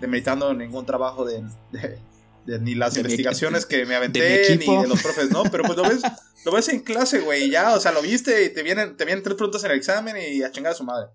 [0.00, 5.30] demeritando ningún trabajo de, de, ni las investigaciones que me aventé, ni de los profes,
[5.30, 5.44] ¿no?
[5.44, 6.02] Pero pues lo ves,
[6.44, 9.04] lo ves en clase, güey, y ya, o sea, lo viste y te vienen, te
[9.04, 11.08] vienen tres preguntas en el examen y a chingar a su madre.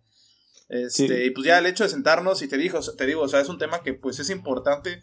[0.67, 3.39] Este, y pues ya el hecho de sentarnos y te digo, te digo, o sea,
[3.39, 4.99] es un tema que pues es importante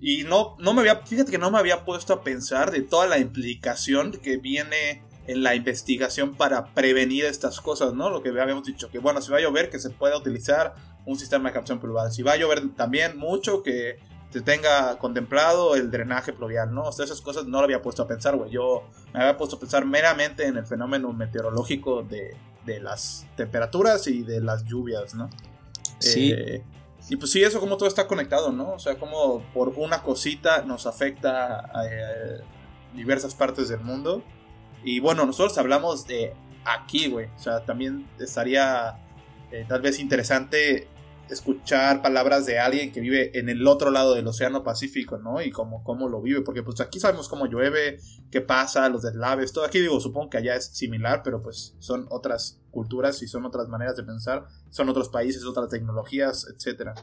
[0.00, 3.06] y no, no me había, fíjate que no me había puesto a pensar de toda
[3.06, 8.08] la implicación que viene en la investigación para prevenir estas cosas, ¿no?
[8.08, 10.74] Lo que habíamos dicho, que bueno, si va a llover, que se pueda utilizar
[11.04, 12.10] un sistema de captación pluvial.
[12.10, 13.98] Si va a llover también mucho, que
[14.30, 16.84] se tenga contemplado el drenaje pluvial, ¿no?
[16.84, 18.50] O sea, esas cosas no lo había puesto a pensar, güey.
[18.50, 22.34] Yo me había puesto a pensar meramente en el fenómeno meteorológico de,
[22.68, 25.30] de las temperaturas y de las lluvias, ¿no?
[25.98, 26.32] Sí.
[26.32, 26.62] Eh,
[27.08, 28.72] y pues sí, eso como todo está conectado, ¿no?
[28.72, 32.40] O sea, como por una cosita nos afecta a, eh,
[32.94, 34.22] diversas partes del mundo.
[34.84, 37.26] Y bueno, nosotros hablamos de aquí, güey.
[37.34, 38.98] O sea, también estaría
[39.50, 40.86] eh, tal vez interesante
[41.30, 45.40] escuchar palabras de alguien que vive en el otro lado del Océano Pacífico, ¿no?
[45.42, 48.00] Y cómo, cómo lo vive, porque pues aquí sabemos cómo llueve,
[48.30, 52.06] qué pasa, los deslaves, todo aquí digo, supongo que allá es similar, pero pues son
[52.10, 56.94] otras culturas y son otras maneras de pensar, son otros países, otras tecnologías, etcétera.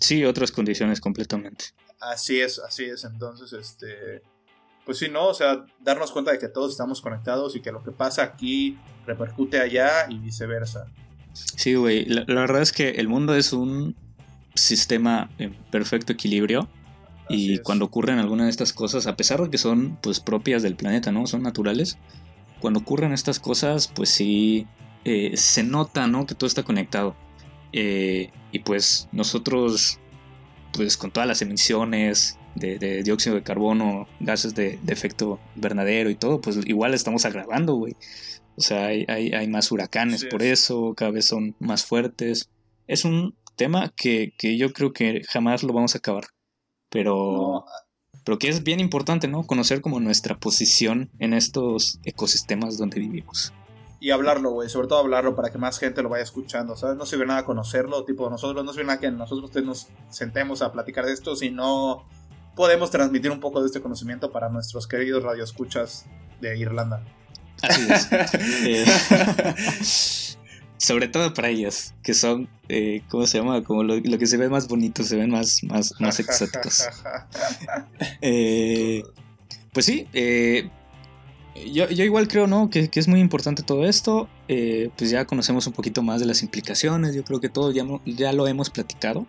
[0.00, 1.66] Sí, otras condiciones completamente.
[2.00, 4.22] Así es, así es, entonces este
[4.84, 5.28] pues sí, ¿no?
[5.28, 8.78] O sea, darnos cuenta de que todos estamos conectados y que lo que pasa aquí
[9.06, 10.86] repercute allá y viceversa.
[11.34, 12.04] Sí, güey.
[12.06, 13.96] La, verdad es que el mundo es un
[14.54, 16.68] sistema en perfecto equilibrio.
[17.28, 20.76] y cuando ocurren algunas de estas cosas, a pesar de que son pues propias del
[20.76, 21.26] planeta, ¿no?
[21.26, 21.98] Son naturales.
[22.60, 24.66] Cuando ocurren estas cosas, pues sí
[25.04, 26.26] eh, se nota, ¿no?
[26.26, 27.16] Que todo está conectado.
[27.72, 29.98] Eh, y pues nosotros,
[30.72, 36.14] pues con todas las emisiones de, dióxido de carbono, gases de, de, efecto invernadero y
[36.14, 37.96] todo, pues igual estamos agravando, güey.
[38.56, 42.50] O sea, hay, hay, más huracanes por eso, cada vez son más fuertes.
[42.86, 46.24] Es un tema que, yo creo que jamás lo vamos a acabar.
[46.88, 47.64] Pero,
[48.24, 49.46] pero que es bien importante, ¿no?
[49.46, 53.52] Conocer como nuestra posición en estos ecosistemas donde vivimos.
[53.98, 56.96] Y hablarlo, güey, sobre todo hablarlo para que más gente lo vaya escuchando, ¿sabes?
[56.96, 61.06] No sirve nada conocerlo, tipo, nosotros no sirve nada que nosotros nos sentemos a platicar
[61.06, 62.06] de esto, si no
[62.54, 66.06] podemos transmitir un poco de este conocimiento para nuestros queridos radioescuchas
[66.40, 67.02] de Irlanda.
[67.68, 68.08] Así es.
[68.66, 68.84] Eh,
[70.76, 73.62] sobre todo para ellas, que son, eh, ¿cómo se llama?
[73.64, 76.88] Como lo, que se ve más bonito, se ven más, más, más exóticos.
[78.20, 79.02] Eh,
[79.72, 80.06] pues sí,
[81.72, 82.70] yo, igual creo, ¿no?
[82.70, 84.28] Que, es muy importante todo esto.
[84.46, 88.32] pues ya conocemos un poquito más de las implicaciones, yo creo que todo ya, ya
[88.32, 89.26] lo hemos platicado.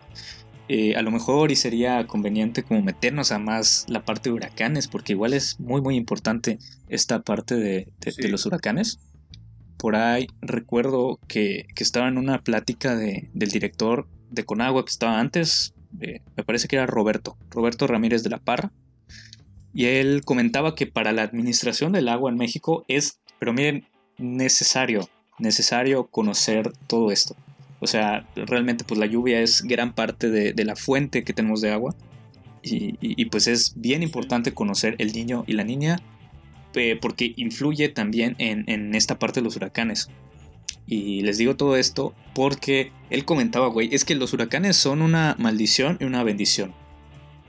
[0.70, 5.14] a lo mejor y sería conveniente como meternos a más la parte de huracanes, porque
[5.14, 6.60] igual es muy muy importante
[6.90, 7.88] esta parte de,
[8.30, 9.00] los huracanes.
[9.78, 15.20] Por ahí recuerdo que, estaba en una plática de, del director de Conagua que estaba
[15.20, 18.72] antes, eh, me parece que era Roberto, Roberto Ramírez de la Parra,
[19.74, 23.86] y él comentaba que para la administración del agua en México es, pero miren,
[24.18, 27.36] necesario, necesario conocer todo esto.
[27.82, 31.72] O sea, realmente pues la lluvia es gran parte de, la fuente que tenemos de
[31.72, 31.94] agua.
[32.64, 36.00] Y, y, pues es bien importante conocer el niño y la niña
[36.76, 40.10] eh, porque influye también en, esta parte de los huracanes.
[40.88, 45.36] Y les digo todo esto porque él comentaba, güey, es que los huracanes son una
[45.40, 46.74] maldición y una bendición.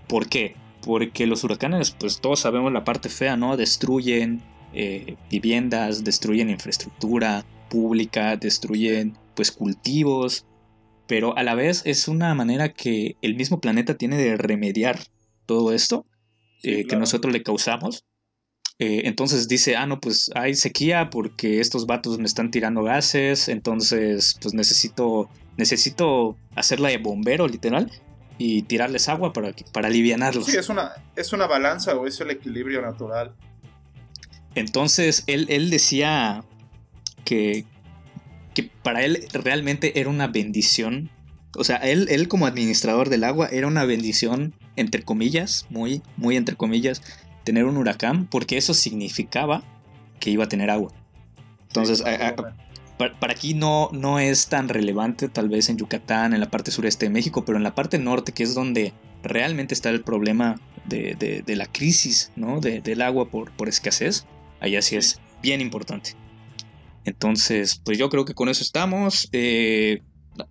[0.08, 0.54] ¿Por qué?
[0.82, 3.56] Porque los huracanes, pues todos sabemos la parte fea, ¿no?
[3.56, 10.46] Destruyen eh, viviendas, destruyen infraestructura pública, destruyen pues cultivos,
[11.06, 14.98] pero a la vez es una manera que el mismo planeta tiene de remediar
[15.46, 16.06] todo esto
[16.62, 18.04] eh, que nosotros le causamos
[18.78, 23.48] eh, entonces dice, ah, no, pues hay sequía porque estos vatos me están tirando gases,
[23.48, 27.90] entonces pues necesito, necesito hacerla de bombero literal
[28.36, 30.44] y tirarles agua para, para alivianarlos.
[30.44, 33.34] Sí, es una, es una balanza o es el equilibrio natural.
[34.54, 36.44] Entonces él, él decía
[37.24, 37.64] que,
[38.52, 41.10] que para él realmente era una bendición.
[41.56, 46.36] O sea, él, él como administrador del agua era una bendición, entre comillas, muy, muy
[46.36, 47.00] entre comillas,
[47.46, 49.62] tener un huracán porque eso significaba
[50.20, 50.92] que iba a tener agua.
[51.68, 52.02] Entonces,
[52.98, 57.06] para, aquí no, no es tan relevante tal vez en Yucatán, en la parte sureste
[57.06, 58.92] de México, pero en la parte norte, que es donde
[59.22, 62.60] realmente está el problema de, la crisis ¿no?
[62.60, 64.26] del agua por, por escasez,
[64.60, 66.16] allá sí es bien importante.
[67.04, 69.28] Entonces, pues yo creo que con eso estamos.
[69.30, 70.02] Eh,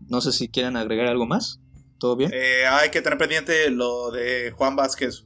[0.08, 1.60] no sé si quieren agregar algo más.
[2.00, 2.32] ¿Todo bien?
[2.34, 5.26] Eh, hay que tener pendiente lo de Juan Vázquez.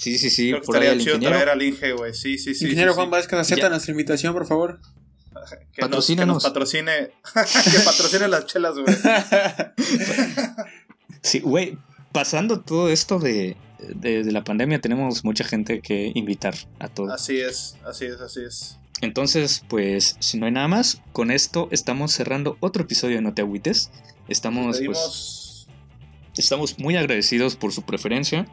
[0.00, 0.48] Sí, sí, sí.
[0.48, 2.14] Creo que estaría chido traer al Inge, güey.
[2.14, 2.64] Sí, sí, sí.
[2.64, 4.80] Ingeniero sí, Juan Vázquez, acepta nuestra invitación, por favor.
[5.72, 7.12] Que nos, que nos patrocine.
[7.34, 8.94] que patrocine las chelas, güey.
[11.22, 11.78] sí, güey.
[12.12, 17.10] Pasando todo esto de, de, de, la pandemia, tenemos mucha gente que invitar a todos.
[17.12, 18.78] Así es, así es, así es.
[19.00, 23.32] Entonces, pues, si no hay nada más, con esto estamos cerrando otro episodio de No
[23.32, 23.90] Te Agüites.
[24.28, 25.66] Estamos, pues,
[26.36, 28.46] estamos muy agradecidos por su preferencia.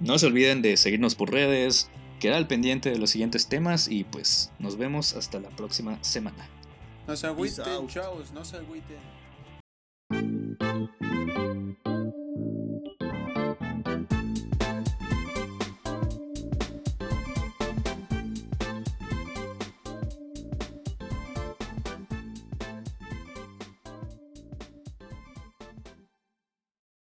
[0.00, 1.90] No se olviden de seguirnos por redes,
[2.20, 6.48] quedar al pendiente de los siguientes temas y pues nos vemos hasta la próxima semana.
[7.06, 8.98] No se agüiten, chavos, no se agüiten.